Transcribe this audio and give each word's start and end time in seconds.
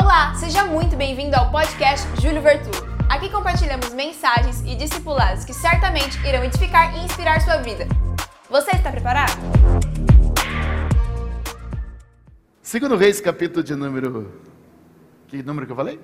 Olá, 0.00 0.32
seja 0.36 0.64
muito 0.64 0.94
bem-vindo 0.94 1.34
ao 1.34 1.50
podcast 1.50 2.06
Júlio 2.22 2.40
Vertulo. 2.40 2.86
Aqui 3.08 3.28
compartilhamos 3.28 3.92
mensagens 3.92 4.60
e 4.64 4.76
discipulados 4.76 5.44
que 5.44 5.52
certamente 5.52 6.16
irão 6.24 6.44
edificar 6.44 6.96
e 6.96 7.04
inspirar 7.04 7.40
sua 7.40 7.56
vida. 7.56 7.84
Você 8.48 8.70
está 8.70 8.92
preparado? 8.92 9.32
Segundo 12.62 12.96
Reis, 12.96 13.20
capítulo 13.20 13.64
de 13.64 13.74
número. 13.74 14.40
Que 15.26 15.42
número 15.42 15.66
que 15.66 15.72
eu 15.72 15.76
falei? 15.76 15.98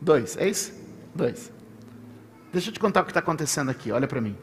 Dois, 0.00 0.36
é 0.36 0.48
isso? 0.48 0.74
Dois. 1.14 1.52
Deixa 2.52 2.70
eu 2.70 2.74
te 2.74 2.80
contar 2.80 3.02
o 3.02 3.04
que 3.04 3.12
está 3.12 3.20
acontecendo 3.20 3.70
aqui, 3.70 3.92
olha 3.92 4.08
para 4.08 4.20
mim. 4.20 4.36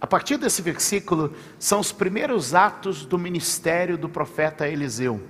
A 0.00 0.06
partir 0.06 0.38
desse 0.38 0.62
versículo, 0.62 1.36
são 1.58 1.78
os 1.78 1.92
primeiros 1.92 2.54
atos 2.54 3.04
do 3.04 3.18
ministério 3.18 3.98
do 3.98 4.08
profeta 4.08 4.66
Eliseu. 4.66 5.20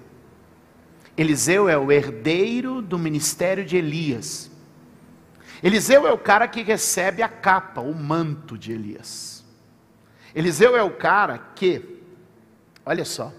Eliseu 1.19 1.69
é 1.69 1.77
o 1.77 1.91
herdeiro 1.91 2.81
do 2.81 2.97
ministério 2.97 3.65
de 3.65 3.77
Elias. 3.77 4.49
Eliseu 5.61 6.07
é 6.07 6.13
o 6.13 6.17
cara 6.17 6.47
que 6.47 6.63
recebe 6.63 7.25
a 7.25 7.29
capa, 7.29 7.81
o 7.81 7.93
manto 7.93 8.57
de 8.57 8.71
Elias. 8.71 9.45
Eliseu 10.33 10.77
é 10.77 10.83
o 10.83 10.93
cara 10.93 11.37
que, 11.57 12.05
olha 12.87 13.05
só, 13.05 13.33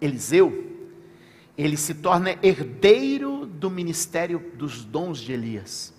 Eliseu, 0.00 0.72
ele 1.58 1.76
se 1.76 1.94
torna 1.94 2.38
herdeiro 2.40 3.44
do 3.44 3.68
ministério 3.68 4.38
dos 4.54 4.84
dons 4.84 5.18
de 5.18 5.32
Elias, 5.32 5.92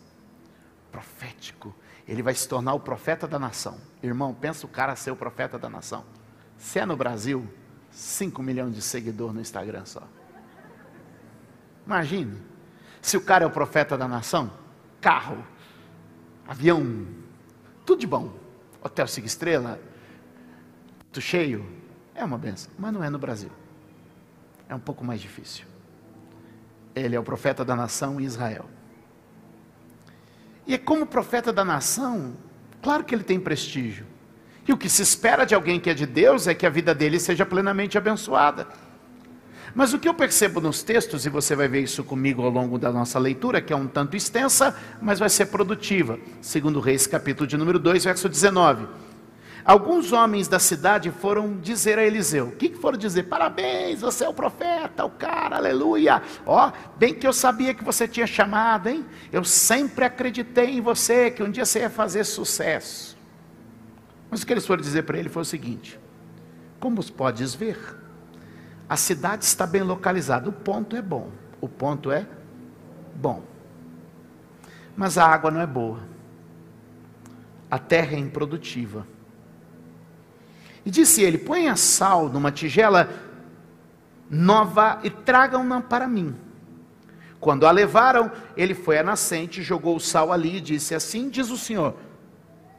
profético. 0.93 1.75
Ele 2.07 2.21
vai 2.21 2.33
se 2.33 2.47
tornar 2.47 2.73
o 2.73 2.79
profeta 2.79 3.27
da 3.27 3.37
nação. 3.37 3.77
Irmão, 4.01 4.33
pensa 4.33 4.65
o 4.65 4.69
cara 4.69 4.95
ser 4.95 5.11
o 5.11 5.15
profeta 5.17 5.59
da 5.59 5.69
nação. 5.69 6.05
Se 6.57 6.79
é 6.79 6.85
no 6.85 6.95
Brasil, 6.95 7.45
5 7.91 8.41
milhões 8.41 8.73
de 8.73 8.81
seguidores 8.81 9.35
no 9.35 9.41
Instagram 9.41 9.85
só. 9.85 10.07
Imagine, 11.85 12.37
se 13.01 13.15
o 13.15 13.21
cara 13.21 13.43
é 13.43 13.47
o 13.47 13.51
profeta 13.51 13.97
da 13.97 14.07
nação, 14.07 14.51
carro, 14.99 15.45
avião, 16.47 17.05
tudo 17.85 17.99
de 17.99 18.07
bom, 18.07 18.33
hotel 18.81 19.07
cinco 19.07 19.27
estrela, 19.27 19.79
tudo 21.11 21.21
cheio, 21.21 21.65
é 22.15 22.23
uma 22.23 22.37
benção, 22.37 22.71
mas 22.77 22.91
não 22.91 23.03
é 23.03 23.09
no 23.09 23.19
Brasil. 23.19 23.51
É 24.67 24.73
um 24.73 24.79
pouco 24.79 25.03
mais 25.03 25.21
difícil. 25.21 25.65
Ele 26.95 27.15
é 27.15 27.19
o 27.19 27.23
profeta 27.23 27.63
da 27.63 27.75
nação 27.75 28.19
Israel. 28.19 28.65
E 30.65 30.73
é 30.73 30.77
como 30.77 31.05
profeta 31.05 31.53
da 31.53 31.63
nação, 31.63 32.35
claro 32.81 33.03
que 33.03 33.13
ele 33.13 33.23
tem 33.23 33.39
prestígio. 33.39 34.07
E 34.67 34.73
o 34.73 34.77
que 34.77 34.89
se 34.89 35.03
espera 35.03 35.45
de 35.45 35.53
alguém 35.53 35.79
que 35.79 35.89
é 35.89 35.93
de 35.93 36.07
Deus 36.07 36.47
é 36.47 36.55
que 36.55 36.65
a 36.65 36.69
vida 36.69 36.95
dele 36.95 37.19
seja 37.19 37.45
plenamente 37.45 37.97
abençoada. 37.97 38.67
Mas 39.75 39.93
o 39.93 39.99
que 39.99 40.07
eu 40.07 40.13
percebo 40.13 40.61
nos 40.61 40.81
textos, 40.81 41.25
e 41.25 41.29
você 41.29 41.53
vai 41.53 41.67
ver 41.67 41.81
isso 41.81 42.01
comigo 42.01 42.41
ao 42.41 42.49
longo 42.49 42.79
da 42.79 42.93
nossa 42.93 43.19
leitura, 43.19 43.61
que 43.61 43.73
é 43.73 43.75
um 43.75 43.87
tanto 43.87 44.15
extensa, 44.15 44.73
mas 45.01 45.19
vai 45.19 45.27
ser 45.27 45.47
produtiva. 45.47 46.17
Segundo 46.41 46.79
Reis, 46.79 47.05
capítulo 47.05 47.45
de 47.45 47.57
número 47.57 47.77
2, 47.77 48.05
verso 48.05 48.29
19. 48.29 48.87
Alguns 49.65 50.13
homens 50.13 50.47
da 50.47 50.59
cidade 50.59 51.11
foram 51.11 51.57
dizer 51.57 51.99
a 51.99 52.05
Eliseu: 52.05 52.47
O 52.47 52.51
que, 52.51 52.73
foram 52.75 52.97
dizer? 52.97 53.23
Parabéns, 53.23 53.99
você 53.99 54.23
é 54.23 54.29
o 54.29 54.33
profeta, 54.33 55.03
o 55.03 55.09
cara, 55.09 55.57
aleluia. 55.57 56.21
Ó, 56.45 56.71
bem 56.97 57.13
que 57.13 57.27
eu 57.27 57.33
sabia 57.33 57.73
que 57.73 57.83
você 57.83 58.07
tinha 58.07 58.27
chamado, 58.27 58.87
hein? 58.87 59.03
Eu 59.29 59.43
sempre 59.43 60.05
acreditei 60.05 60.77
em 60.77 60.81
você, 60.81 61.29
que 61.29 61.43
um 61.43 61.51
dia 61.51 61.65
você 61.65 61.79
ia 61.79 61.89
fazer 61.89 62.23
sucesso. 62.23 63.17
Mas 64.31 64.41
o 64.41 64.47
que 64.47 64.53
eles 64.53 64.65
foram 64.65 64.81
dizer 64.81 65.03
para 65.03 65.17
ele 65.17 65.27
foi 65.27 65.41
o 65.41 65.45
seguinte: 65.45 65.99
Como 66.79 67.03
podes 67.11 67.53
ver, 67.53 68.04
a 68.87 68.95
cidade 68.95 69.43
está 69.43 69.65
bem 69.65 69.81
localizada, 69.81 70.49
o 70.49 70.53
ponto 70.53 70.95
é 70.95 71.01
bom. 71.01 71.31
O 71.59 71.67
ponto 71.67 72.11
é 72.11 72.25
bom. 73.15 73.41
Mas 74.95 75.17
a 75.17 75.25
água 75.25 75.49
não 75.49 75.59
é 75.59 75.65
boa. 75.65 75.99
A 77.69 77.79
terra 77.79 78.15
é 78.15 78.19
improdutiva. 78.19 79.07
E 80.85 80.91
disse 80.91 81.23
ele: 81.23 81.37
Ponha 81.37 81.75
sal 81.75 82.29
numa 82.29 82.51
tigela 82.51 83.09
nova 84.29 84.99
e 85.03 85.09
tragam-na 85.09 85.81
para 85.81 86.07
mim. 86.07 86.35
Quando 87.39 87.65
a 87.65 87.71
levaram, 87.71 88.31
ele 88.55 88.73
foi 88.73 88.97
à 88.97 89.03
nascente, 89.03 89.61
jogou 89.63 89.95
o 89.95 89.99
sal 89.99 90.31
ali 90.31 90.57
e 90.57 90.61
disse: 90.61 90.93
Assim 90.93 91.27
diz 91.29 91.49
o 91.49 91.57
Senhor: 91.57 91.95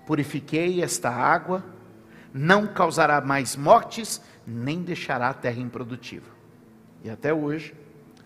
Purifiquei 0.07 0.83
esta 0.83 1.11
água, 1.11 1.65
não 2.33 2.67
causará 2.67 3.21
mais 3.21 3.57
mortes 3.57 4.23
nem 4.47 4.83
deixará 4.83 5.29
a 5.29 5.35
terra 5.35 5.61
improdutiva. 5.61 6.31
E 7.03 7.11
até 7.11 7.35
hoje, 7.35 7.75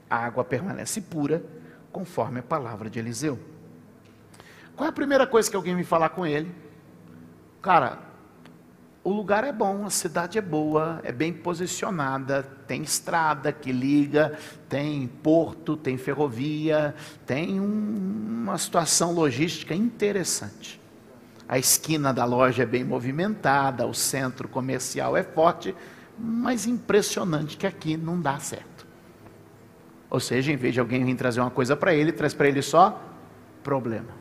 a 0.09 0.17
água 0.17 0.45
permanece 0.45 1.01
pura, 1.01 1.43
conforme 1.91 2.41
a 2.41 2.43
palavra 2.43 2.91
de 2.91 2.99
Eliseu. 2.99 3.39
Qual 4.77 4.87
é 4.87 4.91
a 4.91 4.93
primeira 4.93 5.27
coisa 5.27 5.51
que 5.51 5.57
alguém 5.57 5.75
me 5.75 5.85
falar 5.85 6.11
com 6.11 6.27
ele? 6.27 6.55
Cara, 7.61 7.99
o 9.03 9.11
lugar 9.11 9.45
é 9.45 9.53
bom, 9.53 9.85
a 9.87 9.91
cidade 9.91 10.37
é 10.37 10.43
boa, 10.43 11.01
é 11.03 11.11
bem 11.11 11.33
posicionada, 11.33 12.43
tem 12.67 12.83
estrada 12.83 13.51
que 13.51 13.73
liga, 13.73 14.39
tem 14.69 15.07
porto, 15.07 15.77
tem 15.77 15.97
ferrovia, 15.97 16.95
tem 17.25 17.59
um, 17.59 18.43
uma 18.45 18.59
situação 18.59 19.13
logística 19.13 19.75
interessante. 19.75 20.81
A 21.49 21.59
esquina 21.59 22.13
da 22.13 22.25
loja 22.25 22.63
é 22.63 22.67
bem 22.67 22.85
movimentada, 22.85 23.87
o 23.87 23.95
centro 23.95 24.47
comercial 24.49 25.17
é 25.17 25.23
forte, 25.23 25.75
mas 26.23 26.67
impressionante 26.67 27.57
que 27.57 27.67
aqui 27.67 27.97
não 27.97 28.21
dá 28.21 28.39
certo. 28.39 28.87
Ou 30.11 30.21
seja, 30.21 30.53
em 30.53 30.57
vez 30.57 30.75
de 30.75 30.81
alguém 30.81 31.05
vir 31.05 31.15
trazer 31.15 31.41
uma 31.41 31.51
coisa 31.51 31.75
para 31.75 31.95
ele, 31.95 32.13
traz 32.13 32.35
para 32.35 32.49
ele 32.49 32.61
só 32.61 33.01
problema. 33.63 34.21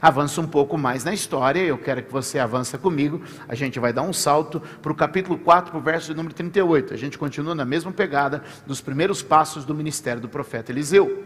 Avança 0.00 0.40
um 0.40 0.46
pouco 0.46 0.78
mais 0.78 1.04
na 1.04 1.12
história, 1.12 1.60
eu 1.60 1.76
quero 1.76 2.02
que 2.02 2.12
você 2.12 2.38
avance 2.38 2.76
comigo. 2.78 3.22
A 3.46 3.54
gente 3.54 3.78
vai 3.78 3.92
dar 3.92 4.02
um 4.02 4.12
salto 4.12 4.60
para 4.80 4.90
o 4.90 4.94
capítulo 4.94 5.38
4, 5.38 5.72
para 5.72 5.78
o 5.78 5.82
verso 5.82 6.08
de 6.08 6.14
número 6.16 6.34
38. 6.34 6.94
A 6.94 6.96
gente 6.96 7.18
continua 7.18 7.54
na 7.54 7.64
mesma 7.64 7.92
pegada 7.92 8.42
dos 8.66 8.80
primeiros 8.80 9.22
passos 9.22 9.64
do 9.64 9.74
ministério 9.74 10.22
do 10.22 10.28
profeta 10.28 10.72
Eliseu. 10.72 11.24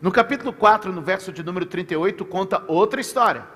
No 0.00 0.12
capítulo 0.12 0.52
4, 0.52 0.92
no 0.92 1.00
verso 1.00 1.32
de 1.32 1.42
número 1.42 1.66
38, 1.66 2.24
conta 2.24 2.62
outra 2.68 3.00
história. 3.00 3.55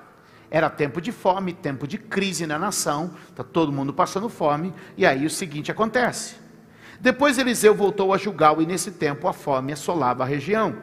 Era 0.51 0.69
tempo 0.69 1.01
de 1.01 1.13
fome, 1.13 1.53
tempo 1.53 1.87
de 1.87 1.97
crise 1.97 2.47
na 2.47 2.59
nação, 2.59 3.13
está 3.29 3.45
todo 3.45 3.71
mundo 3.71 3.93
passando 3.93 4.29
fome, 4.29 4.75
e 4.97 5.07
aí 5.07 5.25
o 5.25 5.31
seguinte 5.31 5.71
acontece. 5.71 6.35
Depois 6.99 7.39
Eliseu 7.39 7.75
voltou 7.75 8.13
a 8.13 8.19
Jugal, 8.19 8.61
e 8.61 8.67
nesse 8.67 8.91
tempo 8.91 9.29
a 9.29 9.33
fome 9.33 9.73
assolava 9.73 10.25
a 10.25 10.27
região. 10.27 10.77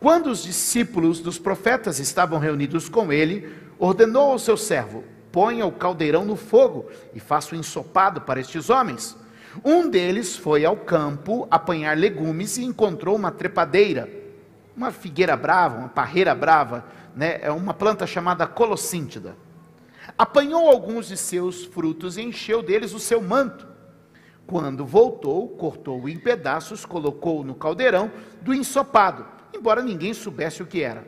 Quando 0.00 0.28
os 0.28 0.42
discípulos 0.42 1.20
dos 1.20 1.38
profetas 1.38 1.98
estavam 1.98 2.38
reunidos 2.38 2.88
com 2.88 3.12
ele, 3.12 3.52
ordenou 3.78 4.32
ao 4.32 4.38
seu 4.38 4.56
servo: 4.56 5.04
ponha 5.30 5.66
o 5.66 5.72
caldeirão 5.72 6.24
no 6.24 6.36
fogo 6.36 6.86
e 7.14 7.20
faça 7.20 7.54
o 7.54 7.58
ensopado 7.58 8.22
para 8.22 8.40
estes 8.40 8.70
homens. 8.70 9.16
Um 9.64 9.88
deles 9.88 10.36
foi 10.36 10.64
ao 10.64 10.76
campo 10.76 11.46
apanhar 11.50 11.96
legumes 11.96 12.56
e 12.58 12.64
encontrou 12.64 13.16
uma 13.16 13.30
trepadeira, 13.30 14.08
uma 14.76 14.92
figueira 14.92 15.36
brava, 15.36 15.78
uma 15.78 15.88
parreira 15.88 16.34
brava, 16.34 16.84
né, 17.18 17.40
é 17.42 17.50
uma 17.50 17.74
planta 17.74 18.06
chamada 18.06 18.46
colossíntida. 18.46 19.36
Apanhou 20.16 20.68
alguns 20.68 21.08
de 21.08 21.16
seus 21.16 21.64
frutos 21.64 22.16
e 22.16 22.22
encheu 22.22 22.62
deles 22.62 22.94
o 22.94 23.00
seu 23.00 23.20
manto. 23.20 23.66
Quando 24.46 24.86
voltou, 24.86 25.48
cortou-o 25.48 26.08
em 26.08 26.16
pedaços, 26.16 26.86
colocou-o 26.86 27.42
no 27.42 27.56
caldeirão 27.56 28.08
do 28.40 28.54
ensopado, 28.54 29.26
embora 29.52 29.82
ninguém 29.82 30.14
soubesse 30.14 30.62
o 30.62 30.66
que 30.66 30.80
era. 30.80 31.04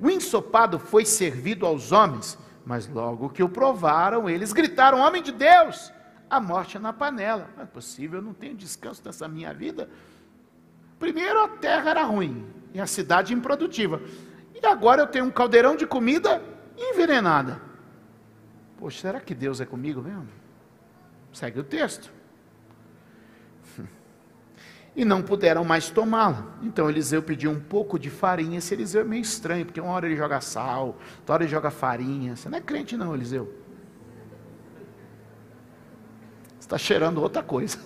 O 0.00 0.08
ensopado 0.08 0.78
foi 0.78 1.04
servido 1.04 1.66
aos 1.66 1.90
homens, 1.90 2.38
mas 2.64 2.86
logo 2.86 3.28
que 3.28 3.42
o 3.42 3.48
provaram, 3.48 4.30
eles 4.30 4.52
gritaram: 4.52 5.00
Homem 5.00 5.24
de 5.24 5.32
Deus, 5.32 5.92
a 6.30 6.38
morte 6.38 6.76
é 6.76 6.80
na 6.80 6.92
panela. 6.92 7.50
Não 7.56 7.64
é 7.64 7.66
possível, 7.66 8.20
eu 8.20 8.24
não 8.24 8.32
tenho 8.32 8.54
descanso 8.54 9.02
nessa 9.04 9.26
minha 9.26 9.52
vida. 9.52 9.90
Primeiro 11.00 11.42
a 11.42 11.48
terra 11.48 11.90
era 11.90 12.04
ruim 12.04 12.46
e 12.72 12.80
a 12.80 12.86
cidade 12.86 13.34
improdutiva. 13.34 14.00
E 14.62 14.66
agora 14.66 15.02
eu 15.02 15.06
tenho 15.08 15.24
um 15.24 15.30
caldeirão 15.30 15.74
de 15.74 15.86
comida 15.86 16.40
envenenada. 16.78 17.60
Poxa, 18.78 19.00
será 19.00 19.20
que 19.20 19.34
Deus 19.34 19.60
é 19.60 19.66
comigo 19.66 20.00
mesmo? 20.00 20.28
Segue 21.32 21.58
o 21.60 21.64
texto. 21.64 22.12
E 24.94 25.06
não 25.06 25.22
puderam 25.22 25.64
mais 25.64 25.88
tomá-la. 25.88 26.54
Então 26.62 26.90
Eliseu 26.90 27.22
pediu 27.22 27.50
um 27.50 27.58
pouco 27.58 27.98
de 27.98 28.10
farinha. 28.10 28.58
Esse 28.58 28.74
Eliseu 28.74 29.00
é 29.00 29.04
meio 29.04 29.22
estranho, 29.22 29.64
porque 29.64 29.80
uma 29.80 29.90
hora 29.90 30.04
ele 30.04 30.16
joga 30.16 30.38
sal, 30.42 30.98
outra 31.16 31.32
hora 31.34 31.44
ele 31.44 31.50
joga 31.50 31.70
farinha. 31.70 32.36
Você 32.36 32.46
não 32.50 32.58
é 32.58 32.60
crente, 32.60 32.94
não, 32.94 33.14
Eliseu. 33.14 33.50
Você 36.50 36.66
está 36.66 36.76
cheirando 36.76 37.22
outra 37.22 37.42
coisa. 37.42 37.78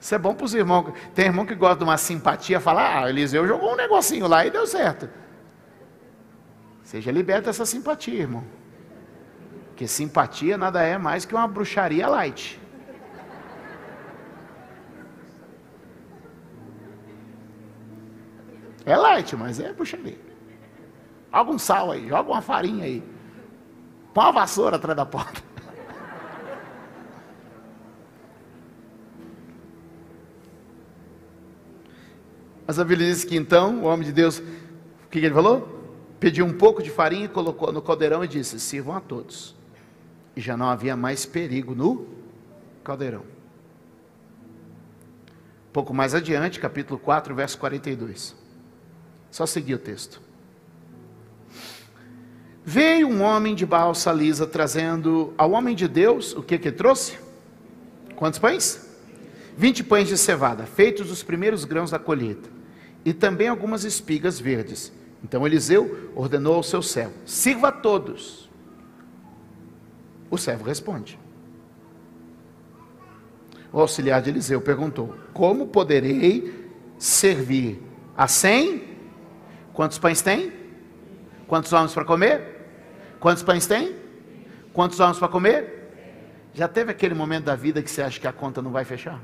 Isso 0.00 0.14
é 0.14 0.18
bom 0.18 0.34
para 0.34 0.44
os 0.44 0.54
irmãos. 0.54 0.92
Tem 1.14 1.26
irmão 1.26 1.44
que 1.44 1.54
gosta 1.54 1.76
de 1.76 1.84
uma 1.84 1.96
simpatia, 1.98 2.60
falar, 2.60 3.04
ah, 3.04 3.10
Eliseu 3.10 3.46
jogou 3.46 3.72
um 3.72 3.76
negocinho 3.76 4.28
lá 4.28 4.46
e 4.46 4.50
deu 4.50 4.66
certo. 4.66 5.08
Seja 6.84 7.10
liberto 7.10 7.46
dessa 7.46 7.66
simpatia, 7.66 8.20
irmão. 8.20 8.44
Porque 9.68 9.86
simpatia 9.86 10.56
nada 10.56 10.82
é 10.82 10.96
mais 10.96 11.24
que 11.24 11.34
uma 11.34 11.46
bruxaria 11.46 12.08
light. 12.08 12.60
É 18.86 18.96
light, 18.96 19.36
mas 19.36 19.60
é 19.60 19.72
bruxaria. 19.72 20.18
Joga 21.32 21.50
um 21.50 21.58
sal 21.58 21.90
aí, 21.90 22.08
joga 22.08 22.30
uma 22.30 22.40
farinha 22.40 22.84
aí. 22.84 23.02
Põe 24.14 24.24
uma 24.24 24.32
vassoura 24.32 24.76
atrás 24.76 24.96
da 24.96 25.04
porta. 25.04 25.42
Mas 32.68 32.78
a 32.78 32.84
Bíblia 32.84 33.08
diz 33.08 33.24
que 33.24 33.34
então 33.34 33.82
o 33.82 33.84
homem 33.84 34.04
de 34.04 34.12
Deus, 34.12 34.40
o 34.40 35.08
que, 35.10 35.20
ele 35.20 35.32
falou? 35.32 35.96
Pediu 36.20 36.44
um 36.44 36.52
pouco 36.52 36.82
de 36.82 36.90
farinha 36.90 37.24
e 37.24 37.28
colocou 37.28 37.72
no 37.72 37.80
caldeirão 37.80 38.22
e 38.22 38.28
disse: 38.28 38.60
Sirvam 38.60 38.94
a 38.94 39.00
todos. 39.00 39.56
E 40.36 40.40
já 40.42 40.54
não 40.54 40.68
havia 40.68 40.94
mais 40.94 41.24
perigo 41.24 41.74
no 41.74 42.06
caldeirão. 42.84 43.22
Pouco 45.72 45.94
mais 45.94 46.14
adiante, 46.14 46.60
capítulo 46.60 47.00
4, 47.00 47.34
verso 47.34 47.56
42. 47.56 48.36
Só 49.30 49.46
seguir 49.46 49.74
o 49.74 49.78
texto. 49.78 50.20
Veio 52.62 53.08
um 53.08 53.22
homem 53.22 53.54
de 53.54 53.64
balsa 53.64 54.12
lisa 54.12 54.46
trazendo 54.46 55.32
ao 55.38 55.52
homem 55.52 55.74
de 55.74 55.88
Deus 55.88 56.34
o 56.34 56.42
que 56.42 56.58
que 56.58 56.70
trouxe? 56.70 57.18
Quantos 58.14 58.38
pães? 58.38 58.86
Vinte 59.56 59.82
pães 59.82 60.06
de 60.06 60.18
cevada, 60.18 60.66
feitos 60.66 61.08
dos 61.08 61.22
primeiros 61.22 61.64
grãos 61.64 61.90
da 61.90 61.98
colheita, 61.98 62.57
e 63.04 63.12
também 63.12 63.48
algumas 63.48 63.84
espigas 63.84 64.38
verdes. 64.38 64.92
Então 65.22 65.46
Eliseu 65.46 66.12
ordenou 66.14 66.54
ao 66.54 66.62
seu 66.62 66.82
servo: 66.82 67.14
sirva 67.24 67.68
a 67.68 67.72
todos. 67.72 68.48
O 70.30 70.36
servo 70.36 70.64
responde. 70.64 71.18
O 73.72 73.80
auxiliar 73.80 74.22
de 74.22 74.30
Eliseu 74.30 74.60
perguntou: 74.60 75.14
Como 75.32 75.66
poderei 75.66 76.70
servir 76.98 77.82
a 78.16 78.26
cem? 78.26 78.84
Quantos 79.72 79.98
pães 79.98 80.22
tem? 80.22 80.52
Quantos 81.46 81.72
homens 81.72 81.92
para 81.92 82.04
comer? 82.04 82.58
Quantos 83.20 83.42
pães 83.42 83.66
tem? 83.66 83.94
Quantos 84.72 85.00
homens 85.00 85.18
para 85.18 85.28
comer? 85.28 85.78
Já 86.54 86.66
teve 86.66 86.90
aquele 86.90 87.14
momento 87.14 87.44
da 87.44 87.54
vida 87.54 87.82
que 87.82 87.90
você 87.90 88.02
acha 88.02 88.18
que 88.18 88.26
a 88.26 88.32
conta 88.32 88.60
não 88.60 88.70
vai 88.70 88.84
fechar? 88.84 89.20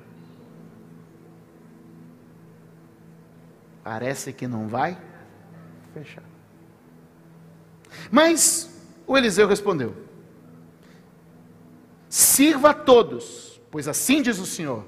Parece 3.85 4.33
que 4.33 4.49
não 4.49 4.67
vai 4.67 4.99
fechar. 5.93 6.25
Mas 8.11 8.75
o 9.07 9.17
Eliseu 9.17 9.47
respondeu: 9.47 9.95
Sirva 12.09 12.71
a 12.71 12.75
todos, 12.75 13.61
pois 13.71 13.87
assim 13.87 14.23
diz 14.23 14.39
o 14.39 14.47
Senhor: 14.47 14.87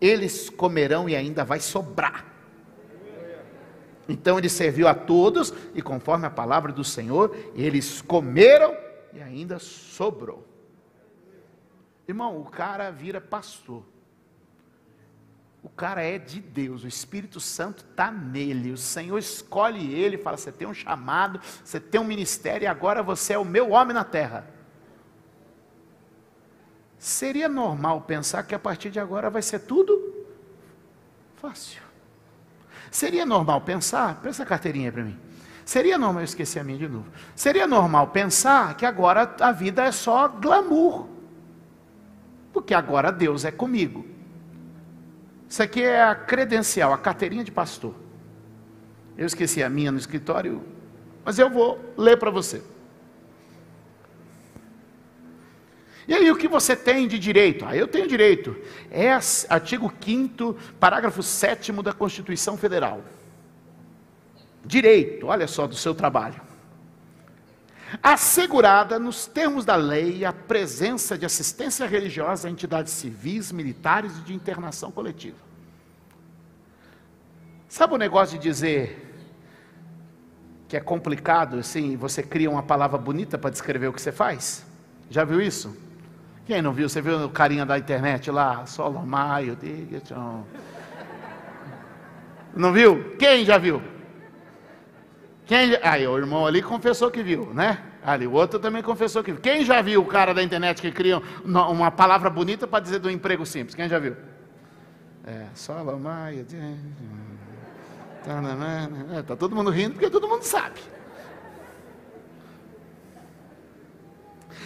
eles 0.00 0.50
comerão 0.50 1.08
e 1.08 1.14
ainda 1.14 1.44
vai 1.44 1.60
sobrar. 1.60 2.26
Então 4.08 4.36
ele 4.36 4.48
serviu 4.48 4.88
a 4.88 4.94
todos, 4.94 5.54
e 5.72 5.80
conforme 5.80 6.26
a 6.26 6.30
palavra 6.30 6.72
do 6.72 6.82
Senhor, 6.82 7.36
eles 7.54 8.02
comeram 8.02 8.76
e 9.14 9.22
ainda 9.22 9.60
sobrou. 9.60 10.44
Irmão, 12.08 12.40
o 12.40 12.44
cara 12.44 12.90
vira 12.90 13.20
pastor. 13.20 13.84
O 15.62 15.68
cara 15.68 16.02
é 16.02 16.18
de 16.18 16.40
Deus, 16.40 16.82
o 16.82 16.88
Espírito 16.88 17.38
Santo 17.38 17.84
está 17.88 18.10
nele. 18.10 18.72
O 18.72 18.76
Senhor 18.76 19.16
escolhe 19.16 19.94
ele 19.94 20.18
fala: 20.18 20.36
Você 20.36 20.50
tem 20.50 20.66
um 20.66 20.74
chamado, 20.74 21.40
você 21.64 21.78
tem 21.78 22.00
um 22.00 22.04
ministério 22.04 22.64
e 22.64 22.66
agora 22.66 23.02
você 23.02 23.34
é 23.34 23.38
o 23.38 23.44
meu 23.44 23.70
homem 23.70 23.94
na 23.94 24.02
terra. 24.02 24.46
Seria 26.98 27.48
normal 27.48 28.00
pensar 28.02 28.42
que 28.44 28.54
a 28.54 28.58
partir 28.58 28.90
de 28.90 28.98
agora 28.98 29.30
vai 29.30 29.42
ser 29.42 29.60
tudo 29.60 30.26
fácil. 31.36 31.82
Seria 32.90 33.24
normal 33.24 33.60
pensar, 33.62 34.20
pensa 34.20 34.42
a 34.42 34.46
carteirinha 34.46 34.92
para 34.92 35.02
mim. 35.02 35.18
Seria 35.64 35.96
normal, 35.96 36.22
eu 36.22 36.24
esqueci 36.24 36.58
a 36.58 36.64
minha 36.64 36.78
de 36.78 36.88
novo. 36.88 37.06
Seria 37.34 37.66
normal 37.66 38.08
pensar 38.08 38.76
que 38.76 38.84
agora 38.84 39.34
a 39.40 39.52
vida 39.52 39.84
é 39.84 39.92
só 39.92 40.28
glamour. 40.28 41.08
Porque 42.52 42.74
agora 42.74 43.10
Deus 43.10 43.44
é 43.44 43.50
comigo. 43.50 44.04
Isso 45.52 45.62
aqui 45.62 45.82
é 45.82 46.02
a 46.02 46.14
credencial, 46.14 46.94
a 46.94 46.96
carteirinha 46.96 47.44
de 47.44 47.52
pastor. 47.52 47.94
Eu 49.18 49.26
esqueci 49.26 49.62
a 49.62 49.68
minha 49.68 49.92
no 49.92 49.98
escritório, 49.98 50.64
mas 51.22 51.38
eu 51.38 51.50
vou 51.50 51.78
ler 51.94 52.16
para 52.16 52.30
você. 52.30 52.62
E 56.08 56.14
aí, 56.14 56.30
o 56.30 56.36
que 56.36 56.48
você 56.48 56.74
tem 56.74 57.06
de 57.06 57.18
direito? 57.18 57.66
Ah, 57.66 57.76
eu 57.76 57.86
tenho 57.86 58.08
direito. 58.08 58.56
É 58.90 59.10
artigo 59.50 59.92
5, 60.02 60.56
parágrafo 60.80 61.22
7 61.22 61.70
da 61.82 61.92
Constituição 61.92 62.56
Federal. 62.56 63.02
Direito, 64.64 65.26
olha 65.26 65.46
só, 65.46 65.66
do 65.66 65.74
seu 65.74 65.94
trabalho. 65.94 66.40
Assegurada, 68.00 68.98
nos 68.98 69.26
termos 69.26 69.64
da 69.64 69.74
lei, 69.74 70.24
a 70.24 70.32
presença 70.32 71.18
de 71.18 71.26
assistência 71.26 71.86
religiosa 71.86 72.46
a 72.46 72.50
entidades 72.50 72.92
civis, 72.92 73.50
militares 73.50 74.16
e 74.18 74.20
de 74.20 74.34
internação 74.34 74.90
coletiva. 74.90 75.36
Sabe 77.68 77.94
o 77.94 77.98
negócio 77.98 78.38
de 78.38 78.42
dizer 78.42 79.08
que 80.68 80.76
é 80.76 80.80
complicado, 80.80 81.58
assim, 81.58 81.96
você 81.96 82.22
cria 82.22 82.50
uma 82.50 82.62
palavra 82.62 82.96
bonita 82.96 83.36
para 83.36 83.50
descrever 83.50 83.88
o 83.88 83.92
que 83.92 84.00
você 84.00 84.12
faz? 84.12 84.64
Já 85.10 85.24
viu 85.24 85.40
isso? 85.40 85.76
Quem 86.46 86.62
não 86.62 86.72
viu? 86.72 86.88
Você 86.88 87.02
viu 87.02 87.24
o 87.24 87.30
carinha 87.30 87.66
da 87.66 87.78
internet 87.78 88.30
lá? 88.30 88.64
Solo 88.66 89.04
Maio, 89.04 89.56
Não 92.54 92.72
viu? 92.72 93.16
Quem 93.18 93.44
já 93.44 93.58
viu? 93.58 93.82
Quem? 95.52 95.78
Aí 95.82 96.08
o 96.08 96.16
irmão 96.16 96.46
ali 96.46 96.62
confessou 96.62 97.10
que 97.10 97.22
viu, 97.22 97.52
né? 97.52 97.84
Ali, 98.02 98.26
o 98.26 98.32
outro 98.32 98.58
também 98.58 98.82
confessou 98.82 99.22
que 99.22 99.32
viu. 99.32 99.40
Quem 99.42 99.66
já 99.66 99.82
viu 99.82 100.00
o 100.00 100.06
cara 100.06 100.32
da 100.32 100.42
internet 100.42 100.80
que 100.80 100.90
cria 100.90 101.20
uma 101.44 101.90
palavra 101.90 102.30
bonita 102.30 102.66
para 102.66 102.80
dizer 102.80 103.00
do 103.00 103.10
emprego 103.10 103.44
simples? 103.44 103.74
Quem 103.74 103.86
já 103.86 103.98
viu? 103.98 104.16
É, 105.26 105.48
Solo 105.54 106.00
Maio. 106.00 106.46
Está 109.10 109.22
tá 109.24 109.36
todo 109.36 109.54
mundo 109.54 109.68
rindo 109.68 109.92
porque 109.92 110.08
todo 110.08 110.26
mundo 110.26 110.42
sabe. 110.42 110.80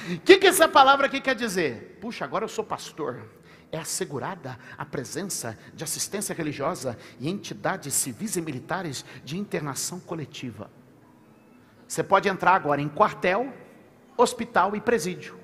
O 0.09 0.21
que, 0.21 0.39
que 0.39 0.47
essa 0.47 0.69
palavra 0.69 1.09
aqui 1.09 1.21
quer 1.21 1.35
dizer? 1.35 1.99
Puxa, 2.01 2.25
agora 2.25 2.45
eu 2.45 2.49
sou 2.49 2.63
pastor. 2.63 3.29
É 3.73 3.79
assegurada 3.79 4.57
a 4.79 4.85
presença 4.85 5.59
de 5.75 5.83
assistência 5.83 6.33
religiosa 6.33 6.97
e 7.19 7.29
entidades 7.29 7.93
civis 7.93 8.37
e 8.37 8.41
militares 8.41 9.05
de 9.25 9.37
internação 9.37 9.99
coletiva. 9.99 10.71
Você 11.87 12.03
pode 12.03 12.29
entrar 12.29 12.55
agora 12.55 12.81
em 12.81 12.89
quartel, 12.89 13.53
hospital 14.17 14.75
e 14.75 14.81
presídio. 14.81 15.39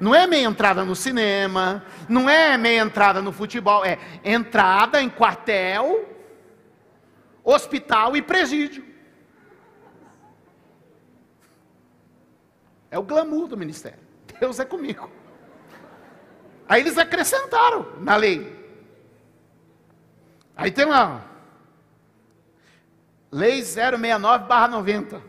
Não 0.00 0.14
é 0.14 0.26
meia 0.26 0.46
entrada 0.46 0.84
no 0.84 0.94
cinema, 0.94 1.84
não 2.08 2.30
é 2.30 2.56
meia 2.56 2.82
entrada 2.82 3.20
no 3.20 3.32
futebol, 3.32 3.84
é 3.84 3.98
entrada 4.22 5.02
em 5.02 5.10
quartel, 5.10 6.08
hospital 7.42 8.16
e 8.16 8.22
presídio. 8.22 8.84
É 12.90 12.98
o 12.98 13.02
glamour 13.02 13.48
do 13.48 13.56
ministério. 13.56 13.98
Deus 14.38 14.60
é 14.60 14.64
comigo. 14.64 15.10
Aí 16.68 16.80
eles 16.80 16.96
acrescentaram 16.96 17.86
na 18.00 18.14
lei. 18.16 18.56
Aí 20.56 20.70
tem 20.70 20.84
uma 20.84 21.24
Lei 23.30 23.60
069/90. 23.60 25.20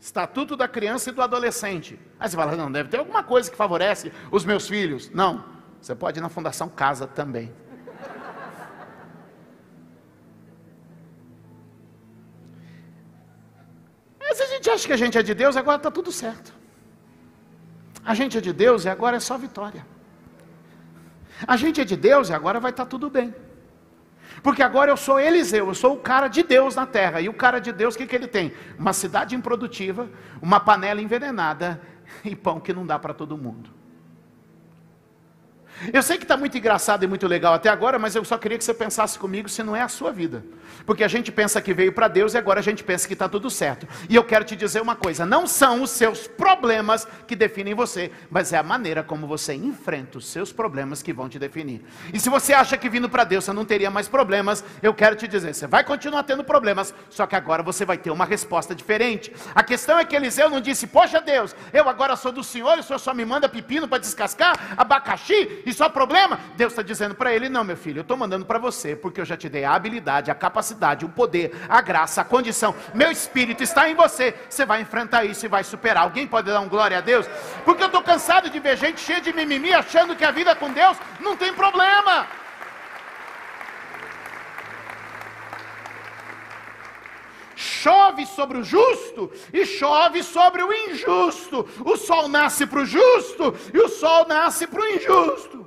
Estatuto 0.00 0.56
da 0.56 0.66
criança 0.66 1.10
e 1.10 1.12
do 1.12 1.22
adolescente. 1.22 1.98
Aí 2.18 2.28
você 2.28 2.36
fala, 2.36 2.56
não, 2.56 2.72
deve 2.72 2.88
ter 2.88 2.98
alguma 2.98 3.22
coisa 3.22 3.50
que 3.50 3.56
favorece 3.56 4.12
os 4.30 4.44
meus 4.44 4.68
filhos. 4.68 5.10
Não. 5.10 5.44
Você 5.80 5.94
pode 5.94 6.18
ir 6.18 6.22
na 6.22 6.28
Fundação 6.28 6.68
Casa 6.68 7.06
também. 7.06 7.52
Mas 14.18 14.40
a 14.40 14.46
gente 14.46 14.70
acha 14.70 14.86
que 14.86 14.92
a 14.92 14.96
gente 14.96 15.18
é 15.18 15.22
de 15.22 15.34
Deus, 15.34 15.56
agora 15.56 15.76
está 15.76 15.90
tudo 15.90 16.10
certo. 16.10 16.52
A 18.04 18.14
gente 18.14 18.38
é 18.38 18.40
de 18.40 18.52
Deus 18.52 18.84
e 18.84 18.88
agora 18.88 19.18
é 19.18 19.20
só 19.20 19.38
vitória. 19.38 19.86
A 21.46 21.56
gente 21.56 21.80
é 21.80 21.84
de 21.84 21.96
Deus 21.96 22.28
e 22.28 22.32
agora 22.32 22.58
vai 22.58 22.70
estar 22.70 22.84
tá 22.84 22.90
tudo 22.90 23.10
bem. 23.10 23.34
Porque 24.42 24.62
agora 24.62 24.90
eu 24.90 24.96
sou 24.96 25.20
Eliseu, 25.20 25.68
eu 25.68 25.74
sou 25.74 25.94
o 25.94 26.00
cara 26.00 26.26
de 26.26 26.42
Deus 26.42 26.74
na 26.74 26.84
terra. 26.84 27.20
E 27.20 27.28
o 27.28 27.34
cara 27.34 27.60
de 27.60 27.72
Deus, 27.72 27.94
o 27.94 27.98
que, 27.98 28.06
que 28.06 28.16
ele 28.16 28.26
tem? 28.26 28.52
Uma 28.78 28.92
cidade 28.92 29.36
improdutiva, 29.36 30.10
uma 30.40 30.58
panela 30.58 31.00
envenenada 31.00 31.80
e 32.24 32.34
pão 32.34 32.58
que 32.58 32.72
não 32.72 32.84
dá 32.84 32.98
para 32.98 33.14
todo 33.14 33.38
mundo. 33.38 33.70
Eu 35.92 36.02
sei 36.02 36.16
que 36.16 36.24
está 36.24 36.36
muito 36.36 36.56
engraçado 36.56 37.02
e 37.02 37.06
muito 37.06 37.26
legal 37.26 37.54
até 37.54 37.68
agora, 37.68 37.98
mas 37.98 38.14
eu 38.14 38.24
só 38.24 38.38
queria 38.38 38.56
que 38.56 38.64
você 38.64 38.74
pensasse 38.74 39.18
comigo 39.18 39.48
se 39.48 39.62
não 39.62 39.74
é 39.74 39.82
a 39.82 39.88
sua 39.88 40.12
vida. 40.12 40.44
Porque 40.86 41.02
a 41.02 41.08
gente 41.08 41.32
pensa 41.32 41.60
que 41.60 41.74
veio 41.74 41.92
para 41.92 42.08
Deus 42.08 42.34
e 42.34 42.38
agora 42.38 42.60
a 42.60 42.62
gente 42.62 42.84
pensa 42.84 43.06
que 43.06 43.14
está 43.14 43.28
tudo 43.28 43.50
certo. 43.50 43.86
E 44.08 44.14
eu 44.14 44.22
quero 44.22 44.44
te 44.44 44.54
dizer 44.54 44.80
uma 44.80 44.94
coisa: 44.94 45.26
não 45.26 45.46
são 45.46 45.82
os 45.82 45.90
seus 45.90 46.26
problemas 46.26 47.06
que 47.26 47.34
definem 47.34 47.74
você, 47.74 48.10
mas 48.30 48.52
é 48.52 48.58
a 48.58 48.62
maneira 48.62 49.02
como 49.02 49.26
você 49.26 49.54
enfrenta 49.54 50.18
os 50.18 50.26
seus 50.26 50.52
problemas 50.52 51.02
que 51.02 51.12
vão 51.12 51.28
te 51.28 51.38
definir. 51.38 51.82
E 52.12 52.20
se 52.20 52.28
você 52.28 52.52
acha 52.52 52.76
que 52.76 52.88
vindo 52.88 53.08
para 53.08 53.24
Deus 53.24 53.44
você 53.44 53.52
não 53.52 53.64
teria 53.64 53.90
mais 53.90 54.08
problemas, 54.08 54.64
eu 54.82 54.94
quero 54.94 55.16
te 55.16 55.26
dizer: 55.26 55.54
você 55.54 55.66
vai 55.66 55.82
continuar 55.82 56.22
tendo 56.22 56.44
problemas, 56.44 56.94
só 57.10 57.26
que 57.26 57.34
agora 57.34 57.62
você 57.62 57.84
vai 57.84 57.98
ter 57.98 58.10
uma 58.10 58.24
resposta 58.24 58.74
diferente. 58.74 59.32
A 59.54 59.62
questão 59.62 59.98
é 59.98 60.04
que 60.04 60.14
Eliseu 60.14 60.48
não 60.48 60.60
disse: 60.60 60.86
Poxa 60.86 61.20
Deus, 61.20 61.56
eu 61.72 61.88
agora 61.88 62.14
sou 62.14 62.30
do 62.30 62.44
Senhor 62.44 62.76
e 62.76 62.80
o 62.80 62.82
Senhor 62.82 62.98
só 62.98 63.12
me 63.12 63.24
manda 63.24 63.48
pepino 63.48 63.88
para 63.88 63.98
descascar, 63.98 64.74
abacaxi 64.76 65.61
e 65.64 65.72
só 65.72 65.88
problema? 65.88 66.38
Deus 66.56 66.72
está 66.72 66.82
dizendo 66.82 67.14
para 67.14 67.32
ele: 67.34 67.48
Não, 67.48 67.64
meu 67.64 67.76
filho, 67.76 67.98
eu 67.98 68.02
estou 68.02 68.16
mandando 68.16 68.44
para 68.44 68.58
você, 68.58 68.94
porque 68.96 69.20
eu 69.20 69.24
já 69.24 69.36
te 69.36 69.48
dei 69.48 69.64
a 69.64 69.74
habilidade, 69.74 70.30
a 70.30 70.34
capacidade, 70.34 71.04
o 71.04 71.08
poder, 71.08 71.52
a 71.68 71.80
graça, 71.80 72.20
a 72.20 72.24
condição. 72.24 72.74
Meu 72.94 73.10
espírito 73.10 73.62
está 73.62 73.88
em 73.88 73.94
você. 73.94 74.34
Você 74.48 74.64
vai 74.64 74.80
enfrentar 74.80 75.24
isso 75.24 75.44
e 75.44 75.48
vai 75.48 75.64
superar. 75.64 76.04
Alguém 76.04 76.26
pode 76.26 76.50
dar 76.50 76.60
um 76.60 76.68
glória 76.68 76.98
a 76.98 77.00
Deus? 77.00 77.26
Porque 77.64 77.82
eu 77.82 77.86
estou 77.86 78.02
cansado 78.02 78.50
de 78.50 78.58
ver 78.58 78.76
gente 78.76 79.00
cheia 79.00 79.20
de 79.20 79.32
mimimi 79.32 79.72
achando 79.72 80.16
que 80.16 80.24
a 80.24 80.30
vida 80.30 80.54
com 80.54 80.72
Deus 80.72 80.96
não 81.20 81.36
tem 81.36 81.52
problema. 81.52 82.41
Chove 87.82 88.24
sobre 88.26 88.58
o 88.58 88.64
justo 88.64 89.30
e 89.52 89.66
chove 89.66 90.22
sobre 90.22 90.62
o 90.62 90.72
injusto. 90.72 91.68
O 91.84 91.96
sol 91.96 92.28
nasce 92.28 92.66
para 92.66 92.80
o 92.80 92.86
justo 92.86 93.54
e 93.74 93.78
o 93.78 93.88
sol 93.88 94.26
nasce 94.28 94.66
para 94.66 94.80
o 94.80 94.86
injusto. 94.86 95.58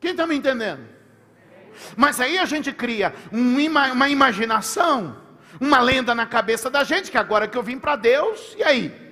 Quem 0.00 0.12
está 0.12 0.26
me 0.26 0.34
entendendo? 0.34 0.82
Mas 1.96 2.20
aí 2.20 2.38
a 2.38 2.44
gente 2.44 2.72
cria 2.72 3.14
uma 3.30 4.08
imaginação, 4.08 5.16
uma 5.60 5.80
lenda 5.80 6.14
na 6.14 6.26
cabeça 6.26 6.68
da 6.68 6.82
gente, 6.84 7.10
que 7.10 7.18
agora 7.18 7.46
que 7.46 7.56
eu 7.56 7.62
vim 7.62 7.78
para 7.78 7.96
Deus, 7.96 8.54
e 8.58 8.62
aí? 8.62 9.10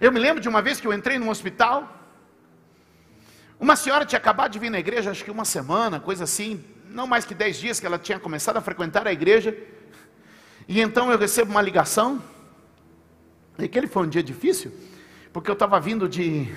Eu 0.00 0.12
me 0.12 0.20
lembro 0.20 0.40
de 0.40 0.48
uma 0.48 0.60
vez 0.60 0.80
que 0.80 0.86
eu 0.86 0.92
entrei 0.92 1.18
num 1.18 1.30
hospital, 1.30 1.97
uma 3.60 3.76
senhora 3.76 4.04
tinha 4.04 4.18
acabado 4.18 4.52
de 4.52 4.58
vir 4.58 4.70
na 4.70 4.78
igreja, 4.78 5.10
acho 5.10 5.24
que 5.24 5.30
uma 5.30 5.44
semana, 5.44 5.98
coisa 5.98 6.24
assim, 6.24 6.64
não 6.90 7.06
mais 7.06 7.24
que 7.24 7.34
dez 7.34 7.56
dias 7.58 7.80
que 7.80 7.86
ela 7.86 7.98
tinha 7.98 8.18
começado 8.18 8.56
a 8.56 8.60
frequentar 8.60 9.06
a 9.06 9.12
igreja, 9.12 9.56
e 10.66 10.80
então 10.80 11.10
eu 11.10 11.18
recebo 11.18 11.50
uma 11.50 11.62
ligação, 11.62 12.22
e 13.58 13.64
aquele 13.64 13.86
foi 13.86 14.04
um 14.04 14.08
dia 14.08 14.22
difícil, 14.22 14.72
porque 15.32 15.50
eu 15.50 15.54
estava 15.54 15.80
vindo 15.80 16.08
de 16.08 16.48